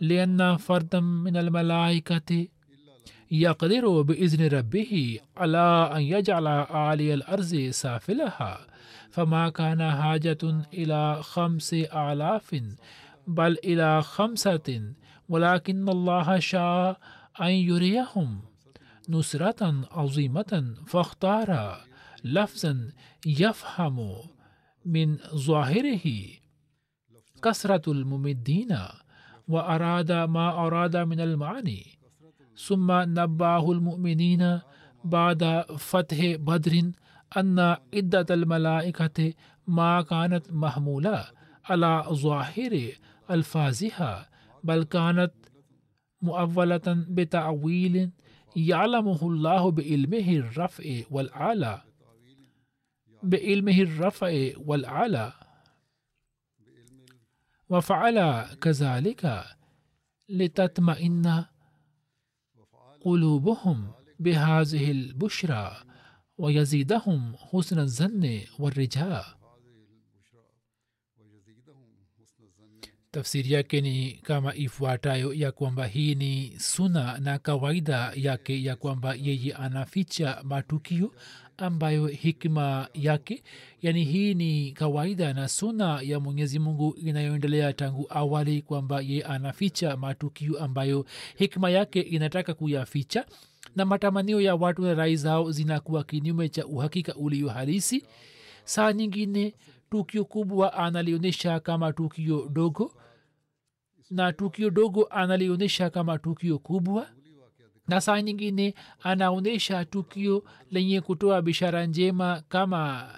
لأن 0.00 0.56
فردا 0.56 1.00
من 1.00 1.36
الملائكة 1.36 2.46
يقدر 3.30 4.02
بإذن 4.02 4.48
ربه 4.48 5.18
على 5.36 5.90
أن 5.94 6.02
يجعل 6.02 6.46
عالي 6.46 7.14
الأرض 7.14 7.68
سافلها 7.70 8.66
فما 9.10 9.48
كان 9.48 9.90
حاجة 9.90 10.38
إلى 10.74 11.22
خمس 11.22 11.74
آلاف 11.74 12.62
بل 13.26 13.56
إلى 13.64 14.02
خمسة 14.02 14.92
ولكن 15.28 15.88
الله 15.88 16.38
شاء 16.38 17.00
أن 17.40 17.50
يريهم 17.50 18.40
نصرة 19.08 19.88
عظيمة 19.90 20.74
فاختار 20.86 21.80
لفظا 22.24 22.90
يفهم 23.26 24.16
من 24.84 25.16
ظاهره. 25.34 26.26
كثرة 27.42 27.92
الممدين 27.92 28.78
وأراد 29.48 30.12
ما 30.12 30.66
أراد 30.66 30.96
من 30.96 31.20
المعاني. 31.20 31.86
ثم 32.66 32.92
نبأه 32.92 33.72
المؤمنين 33.72 34.60
بعد 35.04 35.64
فتح 35.78 36.18
بدر 36.36 36.90
أن 37.36 37.58
عدة 37.94 38.26
الملائكة 38.30 39.32
ما 39.66 40.02
كانت 40.02 40.52
محمولة 40.52 41.24
على 41.64 42.04
ظاهر 42.12 42.88
ألفاظها 43.30 44.28
بل 44.64 44.82
كانت 44.84 45.32
مؤولة 46.22 46.86
بتأويل 46.86 48.10
يعلمه 48.56 49.18
الله 49.22 49.70
بعلمه 49.70 50.28
الرفع 50.36 50.84
والعالى 51.10 51.82
biilmihi 53.22 53.98
rafai 53.98 54.54
walala 54.66 55.34
wafaala 57.69 58.55
kadhalika 58.59 59.55
litatmaina 60.27 61.49
qulubuhum 63.03 63.91
بهذه 64.19 64.91
البشرى 64.91 65.77
ويزيدهم 66.37 67.35
حسن 67.37 67.79
الظن 67.79 68.41
والرجاء 68.59 69.25
tafsiri 73.11 73.51
yake 73.51 73.81
ni 73.81 74.11
kama 74.11 74.55
ifuatayo 74.55 75.33
ya 75.33 75.51
kwamba 75.51 75.87
hii 75.87 76.15
ni 76.15 76.59
suna 76.59 77.17
na 77.17 77.39
kawaida 77.39 78.11
yake 78.15 78.63
ya 78.63 78.75
kwamba 78.75 79.15
yeye 79.15 79.53
anaficha 79.53 80.41
matukio 80.43 81.13
ambayo 81.58 82.06
hikma 82.06 82.88
yake. 82.94 83.42
Yani 83.82 84.04
hii 84.04 84.34
ni 84.34 84.72
kawaida 84.72 85.32
na 85.32 85.48
suna 85.48 86.00
ya 86.02 86.20
mwenyezi 86.20 86.58
mungu 86.58 86.94
inayoendelea 87.04 87.72
tangu 87.72 88.06
awali 88.10 88.62
kwamba 88.62 89.00
ye 89.00 89.22
anaficha 89.22 89.96
matukio 89.96 90.58
ambayo 90.64 91.06
hikma 91.36 91.70
yake 91.70 92.00
inataka 92.00 92.54
kuyaficha 92.54 93.26
na 93.76 93.84
matamanio 93.84 94.40
ya 94.40 94.54
watu 94.54 94.82
na 94.82 94.94
rai 94.94 95.16
zao 95.16 95.50
zinakuwa 95.52 96.04
kinyume 96.04 96.48
cha 96.48 96.66
uhakika 96.66 97.14
ulio 97.14 97.48
halisi. 97.48 98.04
Saa 98.64 98.92
nyingine 98.92 99.54
tukio 99.90 100.24
kubwa 100.24 100.72
analionyesha 100.74 101.60
kama 101.60 101.92
tukio 101.92 102.48
dogo 102.52 102.92
na 104.10 104.32
tukio 104.32 104.70
dogo 104.70 105.04
analionyesha 105.04 105.90
kama 105.90 106.18
tukio 106.18 106.58
kubwa 106.58 107.06
na 107.88 108.00
saa 108.00 108.22
nyingine 108.22 108.74
anaonyesha 109.02 109.84
tukio 109.84 110.44
lenye 110.70 111.00
kutoa 111.00 111.42
bishara 111.42 111.86
njema 111.86 112.42
kama 112.48 113.08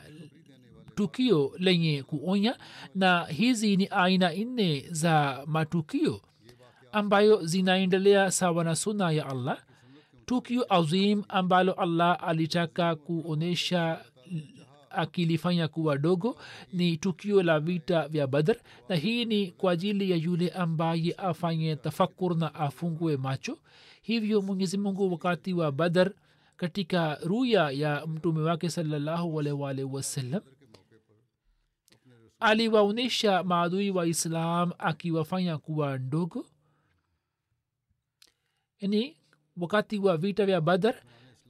tukio 0.95 1.53
lenye 1.59 2.03
kuonya 2.03 2.57
na 2.95 3.25
hizi 3.25 3.77
ni 3.77 3.87
aina 3.91 4.33
nne 4.33 4.85
za 4.91 5.43
matukio 5.47 6.21
ambayo 6.93 7.45
zinaendelea 7.47 8.31
sawa 8.31 8.65
na 8.65 8.77
suna 8.77 9.11
ya 9.11 9.27
allah. 9.27 9.59
Tukio 10.27 10.75
azim 10.75 11.23
ambalo 11.29 11.73
allah 11.73 12.19
alitaka 12.23 12.95
kuonyesha 12.97 14.05
akilifanya 14.91 15.69
kuwa 15.69 15.99
dogo 15.99 16.39
ni 16.73 16.97
tukio 16.97 17.43
la 17.43 17.61
vita 17.61 18.09
vya 18.09 18.27
badr 18.27 18.57
na 18.89 18.97
hii 18.97 19.25
ni 19.25 19.47
kwa 19.51 19.73
ajili 19.73 20.11
ya 20.11 20.17
yule 20.17 20.49
ambaye 20.49 21.13
afanye 21.19 21.77
tafakur 21.77 22.37
na 22.37 22.55
afungue 22.55 23.17
macho 23.17 23.59
hivyo 24.01 24.43
mwenyezi 24.43 24.79
mungu 24.79 25.13
wakati 25.13 25.53
wa 25.55 25.73
badar 25.73 26.13
katika 26.57 27.15
ruya 27.15 27.71
ya 27.71 28.07
mtume 28.07 28.41
wake 28.43 28.71
salallahu 28.71 29.41
alwalhi 29.41 29.83
wasallam 29.85 30.43
aliwaonyesha 32.41 33.43
maadui 33.45 33.91
wa 33.91 34.07
islam 34.07 34.73
akiwafanya 34.79 35.59
kuwa 35.59 35.99
ndogo 35.99 36.47
yani 38.81 39.17
wakati 39.57 39.99
wa 39.99 40.17
vita 40.17 40.47
vya 40.47 40.61
badar 40.61 41.03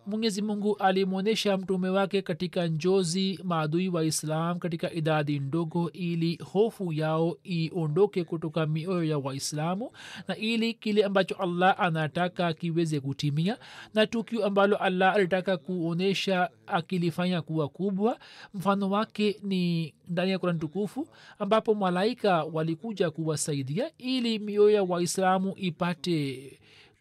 mwenyezi 0.07 0.43
mungu 0.43 0.77
alimwonyesha 0.77 1.57
mtume 1.57 1.89
wake 1.89 2.23
katika 2.23 2.67
njozi 2.67 3.41
maadui 3.45 3.89
wa 3.89 4.05
islam 4.05 4.59
katika 4.59 4.93
idadi 4.93 5.39
ndogo 5.39 5.91
ili 5.93 6.39
hofu 6.53 6.93
yao 6.93 7.37
iondoke 7.45 8.25
kutoka 8.25 8.67
mioyo 8.67 9.05
ya 9.05 9.19
waislamu 9.19 9.91
na 10.29 10.37
ili 10.37 10.75
kile 10.75 11.05
ambacho 11.05 11.35
allah 11.35 11.81
anataka 11.81 12.53
kiweze 12.53 13.01
kutimia 13.01 13.59
na 13.95 14.07
tukio 14.07 14.47
ambalo 14.47 14.77
allah 14.77 15.15
alitaka 15.15 15.57
kuonyesha 15.57 16.51
akilifanya 16.67 17.43
kuwa 17.43 17.69
kubwa. 17.69 18.19
Mfano 18.55 18.91
wake 18.91 19.41
ni 19.43 19.95
ndani 20.09 20.31
ya 20.31 20.39
kurani 20.39 20.59
tukufu 20.59 21.09
ambapo 21.39 21.75
malaika 21.75 22.45
walikuja 22.45 23.11
kuwasaidia 23.11 23.91
ili 23.99 24.39
mioyo 24.39 24.71
ya 24.71 24.83
waislamu 24.83 25.53
ipate 25.57 26.53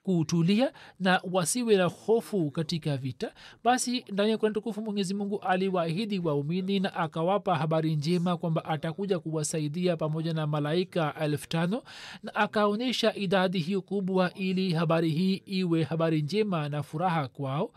kutulia 0.03 0.73
na 0.99 1.21
wasiwe 1.31 1.75
na 1.77 1.85
hofu 1.85 2.51
katika 2.51 2.97
vita 2.97 3.33
basi 3.63 4.05
ndani 4.11 4.31
ya 4.31 4.37
kurani 4.37 4.53
tukufu 4.53 4.81
mwenyezi 4.81 5.13
mungu 5.13 5.39
aliwaahidi 5.39 6.19
waumini 6.19 6.79
na 6.79 6.93
akawapa 6.95 7.55
habari 7.55 7.95
njema 7.95 8.37
kwamba 8.37 8.65
atakuja 8.65 9.19
kuwasaidia 9.19 9.97
pamoja 9.97 10.33
na 10.33 10.47
malaika 10.47 11.15
elfu 11.21 11.49
tano 11.49 11.83
na 12.23 12.35
akaonyesha 12.35 13.15
idadi 13.15 13.59
hiyo 13.59 13.81
kubwa 13.81 14.33
ili 14.33 14.73
habari 14.73 15.09
hii 15.09 15.35
iwe 15.45 15.83
habari 15.83 16.21
njema 16.21 16.69
na 16.69 16.83
furaha 16.83 17.27
kwao. 17.27 17.71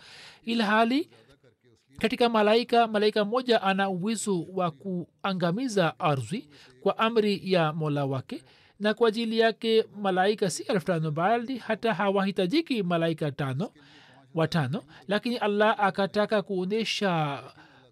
Ilhali 0.44 1.08
katika 1.98 2.28
malaika 2.28 2.86
malaika 2.86 3.24
mmoja 3.24 3.62
ana 3.62 3.88
uwezo 3.90 4.42
wa 4.52 4.70
kuangamiza 4.70 5.98
ardhi 6.00 6.48
kwa 6.80 6.98
amri 6.98 7.40
ya 7.52 7.72
mola 7.72 8.04
wake 8.04 8.42
na 8.82 8.94
kwa 8.94 9.08
ajili 9.08 9.38
yake 9.38 9.84
malaika 10.00 10.50
si 10.50 10.62
elfu 10.62 10.86
tano 10.86 11.10
bali 11.10 11.58
hata 11.58 11.94
hawahitajiki 11.94 12.82
malaika 12.82 13.30
tano 13.32 13.70
watano. 14.34 14.84
Lakini 15.08 15.36
allah 15.36 15.76
akataka 15.80 16.42
kuonyesha 16.42 17.42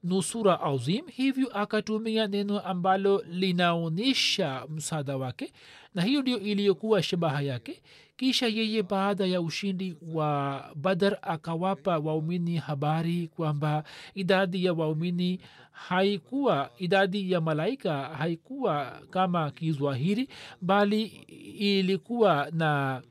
nusura 0.04 0.60
azim 0.60 1.06
hivyo 1.06 1.48
akatumia 1.58 2.26
neno 2.26 2.60
ambalo 2.60 3.24
linaonyesha 3.30 4.66
msaada 4.68 5.16
wake. 5.16 5.52
Na 5.94 6.02
hiyo 6.02 6.22
ndio 6.22 6.38
iliyokuwa 6.38 7.02
shabaha 7.02 7.42
yake 7.42 7.82
kisha 8.20 8.46
yeye 8.46 8.82
baada 8.82 9.26
ya 9.26 9.40
ushindi 9.40 9.96
wa 10.14 10.64
badar 10.76 11.18
akawapa 11.22 11.98
waumini 11.98 12.56
habari 12.56 13.28
kwamba 13.28 13.84
idadi 14.14 14.64
ya 14.64 14.72
waumini 14.72 15.40
haikuwa 15.70 16.70
idadi 16.78 17.32
ya 17.32 17.40
malaika 17.40 18.02
haikuwa 18.02 19.02
kama 19.10 19.50
kizwahiri 19.50 20.28
bali 20.62 21.02
ilikuwa 21.58 22.48
na 22.52 23.02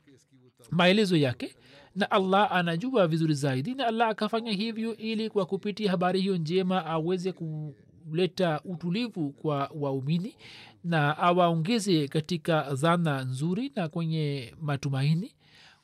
maelezo 0.72 1.18
yake 1.18 1.56
na 1.96 2.12
allah 2.12 2.52
anajua 2.52 3.08
vizuri 3.08 3.34
zaidi 3.34 3.74
na 3.76 3.88
allah 3.88 4.10
akafanya 4.10 4.52
hivyo 4.52 4.98
ili 4.98 5.30
kwa 5.30 5.46
kupitia 5.46 5.92
habari 5.92 6.22
hiyo 6.22 6.38
njema 6.38 6.86
aweze 6.86 7.32
kuleta 7.32 8.62
utulivu 8.66 9.30
kwa 9.32 9.72
waumini 9.76 10.36
na 10.84 11.18
awaongeze 11.18 12.08
katika 12.08 12.62
dhana 12.74 13.22
nzuri 13.24 13.72
na 13.76 13.90
kwenye 13.90 14.54
matumaini. 14.62 15.36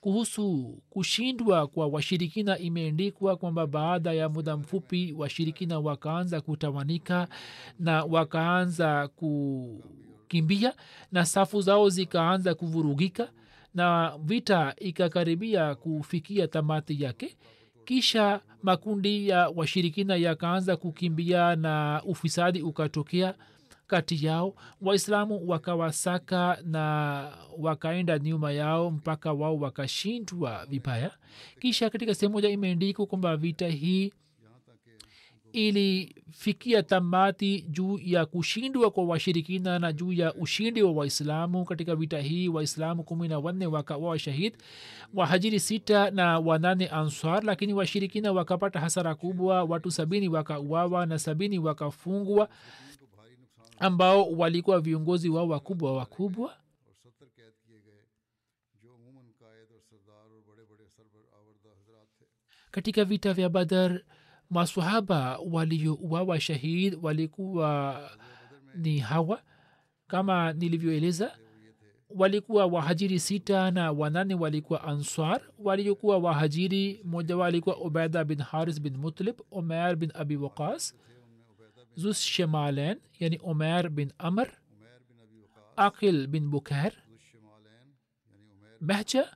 Kuhusu 0.01 0.77
kushindwa 0.89 1.67
kwa 1.67 1.87
washirikina 1.87 2.57
imeendikwa 2.59 3.35
kwamba 3.37 3.67
baada 3.67 4.13
ya 4.13 4.29
muda 4.29 4.57
mfupi 4.57 5.13
washirikina 5.17 5.79
wakaanza 5.79 6.41
kutawanika 6.41 7.27
na 7.79 8.03
wakaanza 8.03 9.07
kukimbia 9.07 10.73
na 11.11 11.25
safu 11.25 11.61
zao 11.61 11.89
zikaanza 11.89 12.55
kuvurugika 12.55 13.29
na 13.73 14.17
vita 14.23 14.73
ikakaribia 14.77 15.75
kufikia 15.75 16.47
tamati 16.47 17.03
yake. 17.03 17.37
Kisha 17.85 18.39
makundi 18.63 19.27
ya 19.29 19.49
washirikina 19.49 20.15
yakaanza 20.15 20.77
kukimbia 20.77 21.55
na 21.55 22.01
ufisadi 22.05 22.61
ukatokea 22.61 23.33
kati 23.87 24.25
yao. 24.25 24.55
Waislamu 24.81 25.41
wakawasaka 25.49 26.57
na 26.63 27.31
wakaenda 27.57 28.19
nyuma 28.19 28.51
yao 28.51 28.91
mpaka 28.91 29.33
wao 29.33 29.57
wakashindwa 29.57 30.65
vibaya. 30.69 31.11
Kisha 31.59 31.89
katika 31.89 32.15
sehemu 32.15 32.33
moja 32.33 32.49
imeandikwa 32.49 33.05
kwamba 33.05 33.37
vita 33.37 33.67
hii 33.67 34.13
ilifikia 35.53 36.83
tamati 36.83 37.61
juu 37.61 37.99
ya 38.03 38.25
kushindwa 38.25 38.91
kwa 38.91 39.05
washirikina 39.05 39.79
na 39.79 39.93
juu 39.93 40.11
ya 40.13 40.33
ushindi 40.33 40.83
wa 40.83 40.91
waislamu. 40.91 41.65
Katika 41.65 41.95
vita 41.95 42.19
hii 42.21 42.47
waislamu 42.47 43.03
kumi 43.03 43.27
na 43.27 43.39
wanne 43.39 43.65
wakawa 43.67 44.19
shahid 44.19 44.53
wahajiri 45.13 45.59
sita 45.59 46.11
na 46.11 46.39
wanane 46.39 46.87
answar 46.87 47.43
lakini 47.43 47.73
washirikina 47.73 48.31
wakapata 48.31 48.79
hasara 48.79 49.15
kubwa. 49.15 49.63
Watu 49.63 49.91
sabini 49.91 50.29
wakauawa 50.29 51.05
na 51.05 51.19
sabini 51.19 51.59
wakafungwa 51.59 52.49
ambao 53.79 54.31
walikuwa 54.31 54.79
viongozi 54.81 55.29
wao 55.29 55.47
wakubwa 55.47 55.93
wakubwa. 55.97 56.57
Katika 62.71 63.05
vita 63.05 63.33
vya 63.33 63.49
badar 63.49 64.01
masahaba 64.49 65.37
waliouawa 65.51 66.39
shahid 66.39 66.97
walikuwa 67.01 67.99
ni 68.75 68.99
hawa. 68.99 69.41
Kama 70.07 70.53
nilivyoeleza 70.53 71.37
walikuwa 72.09 72.65
wahajiri 72.65 73.19
sita 73.19 73.71
na 73.71 73.91
wanane 73.91 74.35
walikuwa 74.35 74.83
answar 74.83 75.41
waliokuwa 75.59 76.17
wahajiri 76.17 77.01
mmoja 77.03 77.37
wao 77.37 77.45
alikuwa 77.47 77.77
ubaida 77.77 78.23
bin 78.23 78.41
haris 78.41 78.81
bin 78.81 78.97
mutlib 78.97 79.41
omer 79.51 79.95
bin 79.95 80.11
abi 80.13 80.35
waqas. 80.37 80.95
زوس 81.95 82.21
شمالين 82.23 82.99
يعني 83.21 83.39
أمير 83.47 83.87
بن 83.87 84.09
أمر 84.21 84.59
أقل 85.77 86.27
بن 86.27 86.49
بكار 86.49 86.93
مهجة 88.81 89.31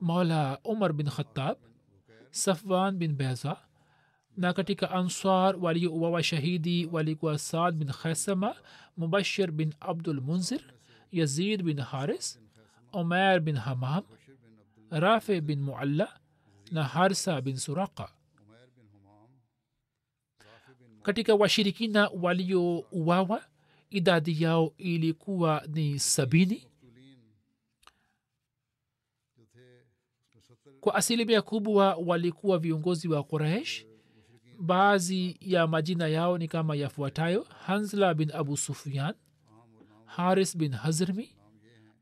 مولا 0.00 0.60
أمر 0.66 0.92
بن 0.92 1.08
خطاب 1.08 1.56
صفوان 2.32 2.98
بن 2.98 3.14
بيزا 3.14 3.56
ناكتك 4.36 4.84
أنصار 4.84 5.56
ولي 5.56 5.86
أبوا 5.86 6.20
شهيدي 6.20 6.86
ولي 6.86 7.18
سعد 7.36 7.78
بن 7.78 7.90
خسمة 7.90 8.54
مبشر 8.98 9.50
بن 9.50 9.70
عبد 9.82 10.08
المنذر 10.08 10.74
يزيد 11.12 11.62
بن 11.62 11.82
حارس 11.82 12.38
أمير 12.94 13.38
بن 13.38 13.56
همام 13.56 14.02
رافع 14.92 15.38
بن 15.38 15.58
معلّة 15.58 16.08
نهارسا 16.72 17.38
بن 17.40 17.56
سراقه 17.56 18.23
katika 21.04 21.34
washirikina 21.34 22.08
waliouawa 22.22 23.44
idadi 23.90 24.42
yao 24.42 24.72
ilikuwa 24.78 25.62
ni 25.68 25.98
sabini. 25.98 26.66
Kwa 30.80 30.94
asilimia 30.94 31.42
kubwa 31.42 31.94
walikuwa 31.94 32.58
viongozi 32.58 33.08
wa 33.08 33.22
quraish 33.24 33.86
baadhi 34.60 35.36
ya 35.40 35.66
majina 35.66 36.08
yao 36.08 36.38
ni 36.38 36.48
kama 36.48 36.76
yafuatayo 36.76 37.46
hanzla 37.66 38.14
bin 38.14 38.30
abu 38.34 38.56
sufyan 38.56 39.14
haris 40.04 40.56
bin 40.56 40.72
hazrmi 40.72 41.36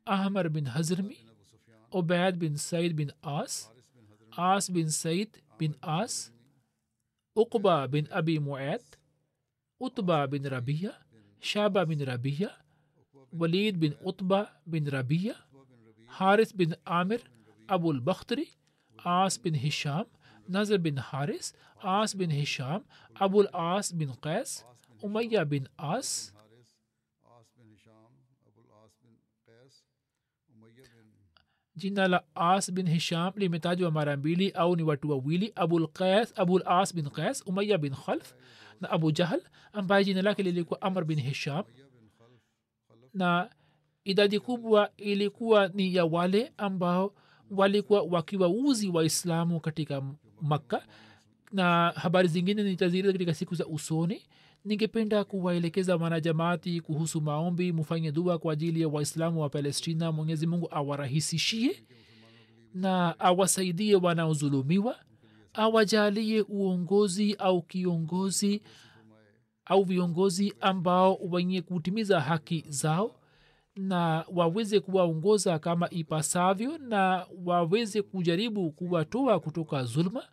ahmar 0.04 0.48
bin 0.48 0.64
hazrmi 0.66 1.18
obed 1.90 2.36
bin 2.36 2.56
said 2.56 2.92
bin 2.94 3.12
as 3.22 3.70
as 4.36 4.72
bin 4.72 4.88
said 4.90 5.28
bin 5.58 5.74
as 5.82 6.32
uqba 7.36 7.88
bin 7.88 8.06
abi 8.10 8.38
muad 8.38 8.82
utba 9.80 10.26
bin 10.30 10.44
rabia 10.44 10.92
shaba 11.40 11.86
bin 11.88 12.00
rabia 12.06 12.50
walid 13.32 13.80
bin 13.80 13.94
utba 14.04 14.50
bin 14.66 14.84
rabia 14.86 15.34
haris 16.18 16.52
bin 16.52 16.74
amir 16.86 17.20
abul 17.68 18.00
bakhtri 18.00 18.46
as 19.04 19.38
bin 19.38 19.54
hisham 19.54 20.06
nazr 20.48 20.78
bin 20.78 20.96
haris 20.96 21.52
as 21.82 22.14
bin 22.14 22.30
hisham 22.30 22.84
abul 23.16 23.48
as 23.54 23.92
bin 23.92 24.12
qais 24.24 24.64
umaya 25.02 25.42
bin 25.48 25.64
as 25.78 26.32
jina 31.76 32.08
la 32.08 32.22
as 32.34 32.70
bin 32.72 32.86
hisham 32.88 33.32
limetajwa 33.36 33.90
mara 33.90 34.16
mbili 34.16 34.50
au 34.50 34.76
ni 34.76 34.82
watu 34.82 35.10
wawili 35.10 35.52
abul 35.54 35.88
qais 35.88 36.32
abul 36.38 36.62
as 36.66 36.94
bin 36.94 37.10
qais 37.10 37.42
umaya 37.46 37.78
bin 37.78 37.94
khalf 37.94 38.34
na 38.80 38.90
abu 38.90 39.12
jahl 39.12 39.40
ambaye 39.72 40.04
jina 40.04 40.22
lake 40.22 40.42
lilikuwa 40.42 40.82
amr 40.82 41.04
bin 41.04 41.20
hisham. 41.20 41.64
Na 43.14 43.50
idadi 44.04 44.40
kubwa 44.40 44.90
ilikuwa 44.96 45.68
ni 45.68 45.94
ya 45.94 46.04
wale 46.04 46.52
ambao 46.56 47.14
walikuwa 47.50 48.02
wakiwauzi 48.02 48.88
waislamu 48.88 49.60
katika 49.60 50.02
makka. 50.40 50.86
Na 51.52 51.90
habari 51.96 52.28
zingine 52.28 52.62
nitazileza 52.62 53.12
katika 53.12 53.34
siku 53.34 53.54
za 53.54 53.66
usoni 53.66 54.22
ningependa 54.64 55.24
kuwaelekeza 55.24 55.96
wanajamaati 55.96 56.80
kuhusu 56.80 57.20
maombi. 57.20 57.72
Mufanye 57.72 58.12
dua 58.12 58.38
kwa 58.38 58.52
ajili 58.52 58.80
ya 58.80 58.88
waislamu 58.88 59.40
wa 59.40 59.48
palestina. 59.50 60.12
Mwenyezi 60.12 60.46
mungu 60.46 60.68
awarahisishie 60.70 61.84
na 62.74 63.18
awasaidie 63.20 63.96
wanaozulumiwa. 63.96 64.96
Awajalie 65.52 66.40
uongozi 66.48 67.34
au 67.34 67.62
kiongozi 67.62 68.62
au 69.64 69.84
viongozi 69.84 70.54
ambao 70.60 71.14
wenye 71.14 71.62
kutimiza 71.62 72.20
haki 72.20 72.64
zao 72.68 73.16
na 73.76 74.24
waweze 74.32 74.80
kuwaongoza 74.80 75.58
kama 75.58 75.90
ipasavyo 75.90 76.78
na 76.78 77.26
waweze 77.44 78.02
kujaribu 78.02 78.70
kuwatoa 78.72 79.40
kutoka 79.40 79.84
zulma. 79.84 80.24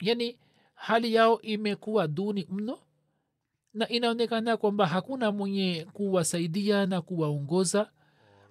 Yani 0.00 0.38
hali 0.86 1.14
yao 1.14 1.40
imekuwa 1.40 2.08
duni 2.08 2.46
mno 2.50 2.78
na 3.74 3.88
inaonekana 3.88 4.56
kwamba 4.56 4.86
hakuna 4.86 5.32
mwenye 5.32 5.86
kuwasaidia 5.92 6.86
na 6.86 7.00
kuwaongoza. 7.02 7.90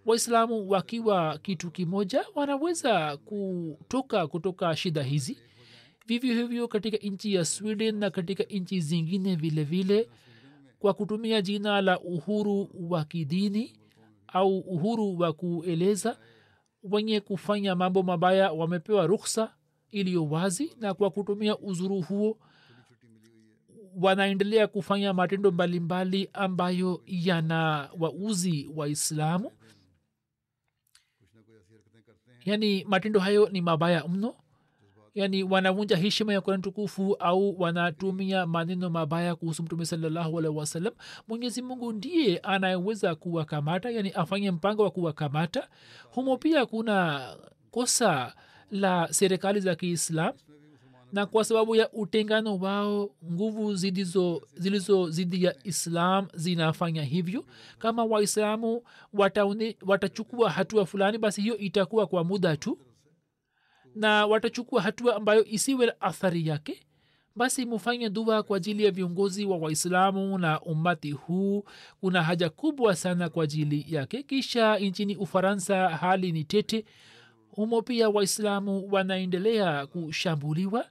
Waislamu 0.06 0.70
wakiwa 0.70 1.38
kitu 1.38 1.72
kimoja 1.72 2.26
wanaweza 2.36 3.18
kutoka 3.18 4.28
kutoka 4.28 4.76
shida 4.76 5.04
hizi. 5.04 5.38
Vivyo 6.08 6.34
hivyo 6.36 6.68
katika 6.68 6.98
nchi 6.98 7.34
ya 7.34 7.46
sweden 7.46 7.96
na 7.96 8.10
katika 8.10 8.44
nchi 8.44 8.80
zingine 8.82 9.36
vile 9.36 9.64
vile 9.64 10.10
kwa 10.80 10.94
kutumia 10.94 11.42
jina 11.42 11.82
la 11.82 12.00
uhuru 12.00 12.70
wa 12.90 13.06
kidini 13.06 13.74
au 14.28 14.60
uhuru 14.60 15.20
wa 15.20 15.34
kueleza 15.34 16.18
wenye 16.84 17.20
kufanya 17.20 17.76
mambo 17.76 18.04
mabaya 18.04 18.52
wamepewa 18.52 19.08
ruksa 19.08 19.54
iliyo 19.96 20.26
wazi 20.26 20.76
na 20.80 20.94
kwa 20.94 21.10
kutumia 21.10 21.58
uzuru 21.58 22.02
huo 22.02 22.38
wanaendelea 24.02 24.68
kufanya 24.68 25.14
matendo 25.14 25.52
mbalimbali 25.52 26.30
ambayo 26.34 27.02
yana 27.06 27.90
wauzi 28.00 28.70
waislamu 28.76 29.52
yaani 32.46 32.84
matendo 32.84 33.20
hayo 33.20 33.50
ni 33.50 33.62
mabaya 33.62 34.08
mno. 34.08 34.36
Yaani 35.14 35.44
wanavunja 35.44 35.98
heshima 35.98 36.34
ya 36.34 36.42
kurani 36.42 36.64
tukufu 36.64 37.14
au 37.20 37.62
wanatumia 37.62 38.46
maneno 38.48 38.90
mabaya 38.90 39.36
kuhusu 39.36 39.64
mtume 39.64 39.86
salallahu 39.86 40.40
alaihi 40.40 40.58
wasallam. 40.58 40.94
Mwenyezi 41.28 41.62
mungu 41.62 41.94
ndiye 41.94 42.38
anayeweza 42.38 43.16
kuwakamata 43.16 43.90
yaani 43.90 44.12
afanye 44.12 44.52
mpango 44.52 44.84
wa 44.84 44.92
kuwakamata. 44.92 45.68
Humo 46.12 46.38
pia 46.38 46.66
kuna 46.66 47.28
kosa 47.72 48.36
la 48.72 49.08
serikali 49.14 49.60
za 49.60 49.76
kiislam 49.76 50.34
na 51.14 51.26
kwa 51.26 51.44
sababu 51.44 51.76
ya 51.76 51.92
utengano 51.92 52.58
wao 52.58 53.10
nguvu 53.32 53.76
zilizo 53.76 55.10
zidi 55.10 55.44
ya 55.44 55.56
islam 55.64 56.28
zinafanya 56.34 57.04
hivyo. 57.04 57.46
Kama 57.80 58.04
waislamu 58.06 58.82
watachukua 59.82 60.50
hatua 60.50 60.86
fulani 60.86 61.18
basi 61.18 61.42
hiyo 61.42 61.58
itakuwa 61.58 62.08
kwa 62.08 62.24
muda 62.24 62.58
tu. 62.58 62.80
Na 63.96 64.26
watachukua 64.26 64.82
hatua 64.82 65.16
ambayo 65.16 65.46
isiwe 65.46 65.94
athari 66.00 66.48
yake 66.48 66.80
basi 67.36 67.66
mufanye 67.66 68.10
dua 68.10 68.44
kwa 68.44 68.58
ajili 68.58 68.86
ya 68.86 68.92
viongozi 68.92 69.46
wa 69.46 69.58
waislamu 69.58 70.38
na 70.38 70.62
ummati 70.62 71.12
huu. 71.12 71.64
Kuna 72.00 72.24
haja 72.24 72.50
kubwa 72.50 72.96
sana 72.96 73.30
kwa 73.30 73.44
ajili 73.44 73.86
yake. 73.88 74.24
Kisha 74.24 74.78
nchini 74.80 75.16
ufaransa 75.16 75.90
hali 75.90 76.32
ni 76.32 76.44
tete 76.44 76.86
humo 77.56 77.82
pia 77.82 78.10
waislamu 78.10 78.88
wanaendelea 78.92 79.88
kushambuliwa? 79.88 80.86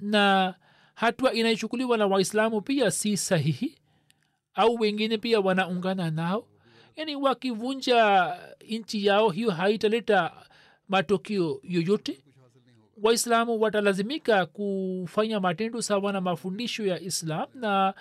Na 0.00 0.54
hatua 0.94 1.32
inayochukuliwa 1.32 1.96
na 1.98 2.06
waislamu 2.06 2.60
pia 2.60 2.90
si 2.90 3.16
sahihi? 3.16 3.78
Au 4.54 4.74
wengine 4.74 5.18
pia 5.18 5.40
wanaungana 5.40 6.10
nao? 6.10 6.46
Yaani 6.96 7.16
wakivunja 7.16 8.34
nchi 8.68 9.06
yao 9.06 9.30
hiyo 9.30 9.50
haitaleta 9.50 10.32
matokeo 10.88 11.60
yoyote? 11.62 12.22
Waislamu 13.02 13.60
watalazimika 13.60 14.46
kufanya 14.46 15.40
matendo 15.40 15.82
sawa 15.82 16.12
na 16.12 16.20
mafundisho 16.20 16.86
ya 16.86 17.00
islam 17.00 17.46
na 17.54 17.94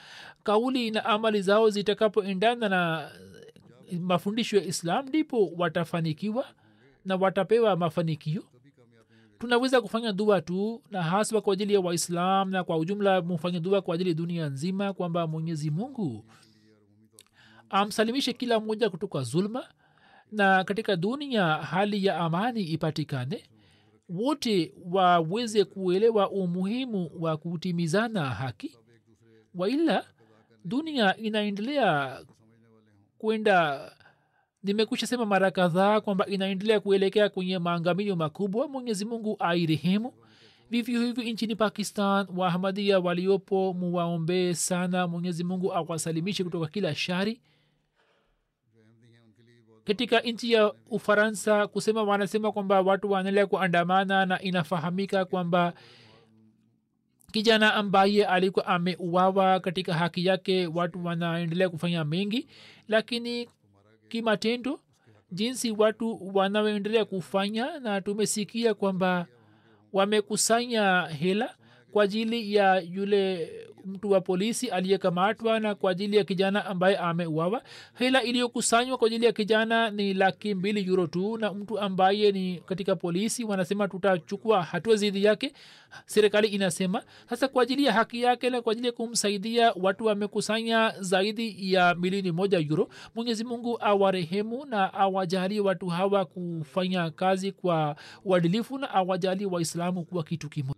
kauli 0.43 0.91
na 0.91 1.05
amali 1.05 1.41
zao 1.41 1.69
zitakapoendana 1.69 2.69
na 2.69 3.11
mafundisho 3.99 4.57
ya 4.57 4.63
islam 4.63 5.07
ndipo 5.07 5.51
watafanikiwa 5.57 6.45
na 7.07 7.15
watapewa 7.15 7.75
mafanikio. 7.75 8.43
Tunaweza 9.39 9.81
kufanya 9.81 10.11
dua 10.13 10.41
tu 10.41 10.81
na 10.91 11.03
haswa 11.03 11.41
kwa 11.41 11.53
ajili 11.53 11.73
ya 11.73 11.79
waislam 11.79 12.49
na 12.49 12.63
kwa 12.63 12.77
ujumla 12.77 13.21
mufanye 13.21 13.59
dua 13.59 13.81
kwa 13.81 13.95
ajili 13.95 14.13
dunia 14.13 14.49
nzima 14.49 14.93
kwamba 14.93 15.27
mwenyezi 15.27 15.71
mungu 15.71 16.25
amsalimishe 17.69 18.33
kila 18.33 18.59
mmoja 18.59 18.89
kutoka 18.89 19.21
zulma 19.21 19.67
na 20.31 20.63
katika 20.63 20.95
dunia 20.95 21.45
hali 21.45 22.05
ya 22.05 22.17
amani 22.17 22.61
ipatikane. 22.63 23.43
Wote 24.09 24.73
waweze 24.85 25.65
kuelewa 25.65 26.29
umuhimu 26.31 27.11
wa 27.19 27.37
kutimizana 27.37 28.25
haki. 28.29 28.75
Waila 29.55 30.05
dunia 30.65 31.17
inaendelea 31.17 32.19
kwenda 33.17 33.91
nimekusha 34.63 35.07
sema 35.07 35.25
mara 35.25 35.51
kadhaa 35.51 36.01
kwamba 36.01 36.25
inaendelea 36.25 36.79
kuelekea 36.79 37.29
kwenye 37.29 37.59
maangamio 37.59 38.15
makubwa. 38.15 38.67
Mwenyezi 38.67 39.05
mungu 39.05 39.35
airehemu. 39.39 40.13
Vivyo 40.69 41.01
hivyo 41.01 41.23
nchini 41.23 41.55
pakistan 41.55 42.27
wahamadia 42.35 42.99
waliopo 42.99 43.73
muwaombee 43.73 44.53
sana. 44.53 45.07
Mwenyezi 45.07 45.43
mungu 45.43 45.73
awasalimishe 45.73 46.43
kutoka 46.43 46.67
kila 46.67 46.95
shari. 46.95 47.41
Katika 49.83 50.19
nchi 50.19 50.51
ya 50.51 50.73
ufaransa 50.89 51.67
kusema 51.67 52.03
wanasema 52.03 52.51
kwamba 52.51 52.81
watu 52.81 53.11
wanaendelea 53.11 53.47
kuandamana 53.47 54.25
na 54.25 54.41
inafahamika 54.41 55.25
kwamba 55.25 55.73
kijana 57.31 57.73
ambaye 57.73 58.25
alikuwa 58.25 58.65
ameuawa 58.67 59.59
katika 59.59 59.93
haki 59.93 60.25
yake 60.25 60.67
watu 60.67 61.05
wanaendelea 61.05 61.69
kufanya 61.69 62.03
mengi. 62.05 62.47
Lakini 62.87 63.49
kimatendo 64.09 64.79
jinsi 65.31 65.71
watu 65.71 66.31
wanaoendelea 66.33 67.05
kufanya 67.05 67.79
na 67.79 68.01
tumesikia 68.01 68.73
kwamba 68.73 69.27
wamekusanya 69.93 71.01
hela 71.07 71.55
kwa 71.91 72.03
ajili 72.03 72.53
ya 72.55 72.79
yule 72.79 73.51
mtu 73.87 74.11
wa 74.11 74.21
polisi 74.21 74.67
aliyekamatwa 74.69 75.59
na 75.59 75.75
kwa 75.75 75.91
ajili 75.91 76.17
ya 76.17 76.23
kijana 76.23 76.65
ambaye 76.65 76.97
ameuawa. 76.97 77.61
Hela 77.93 78.23
iliyokusanywa 78.23 78.97
kwa 78.97 79.07
ajili 79.07 79.25
ya 79.25 79.31
kijana 79.31 79.89
ni 79.89 80.13
laki 80.13 80.55
mbili 80.55 80.85
euro 80.89 81.07
tu 81.07 81.37
na 81.37 81.53
mtu 81.53 81.79
ambaye 81.79 82.31
ni 82.31 82.57
katika 82.65 82.95
polisi 82.95 83.43
wanasema 83.43 83.87
tutachukua 83.87 84.63
hatua 84.63 84.95
zidi 84.95 85.23
yake 85.23 85.53
serikali 86.05 86.47
inasema. 86.47 87.03
Sasa 87.29 87.47
kwa 87.47 87.63
ajili 87.63 87.85
ya 87.85 87.93
haki 87.93 88.21
yake 88.21 88.49
na 88.49 88.61
kwa 88.61 88.71
ajili 88.71 88.87
ya 88.87 88.93
kumsaidia 88.93 89.73
watu 89.75 90.05
wamekusanya 90.05 90.93
zaidi 90.99 91.73
ya 91.73 91.95
milioni 91.95 92.31
moja 92.31 92.59
euro. 92.59 92.89
Mwenyezi 93.15 93.43
mungu 93.43 93.77
awarehemu 93.81 94.65
na 94.65 94.93
awajali 94.93 95.59
watu 95.59 95.87
hawa 95.87 96.25
kufanya 96.25 97.09
kazi 97.11 97.51
kwa 97.51 97.95
uadilifu 98.25 98.77
na 98.77 98.89
awajali 98.93 99.45
waislamu 99.45 100.03
kuwa 100.05 100.23
kitu 100.23 100.49
kimoja 100.49 100.77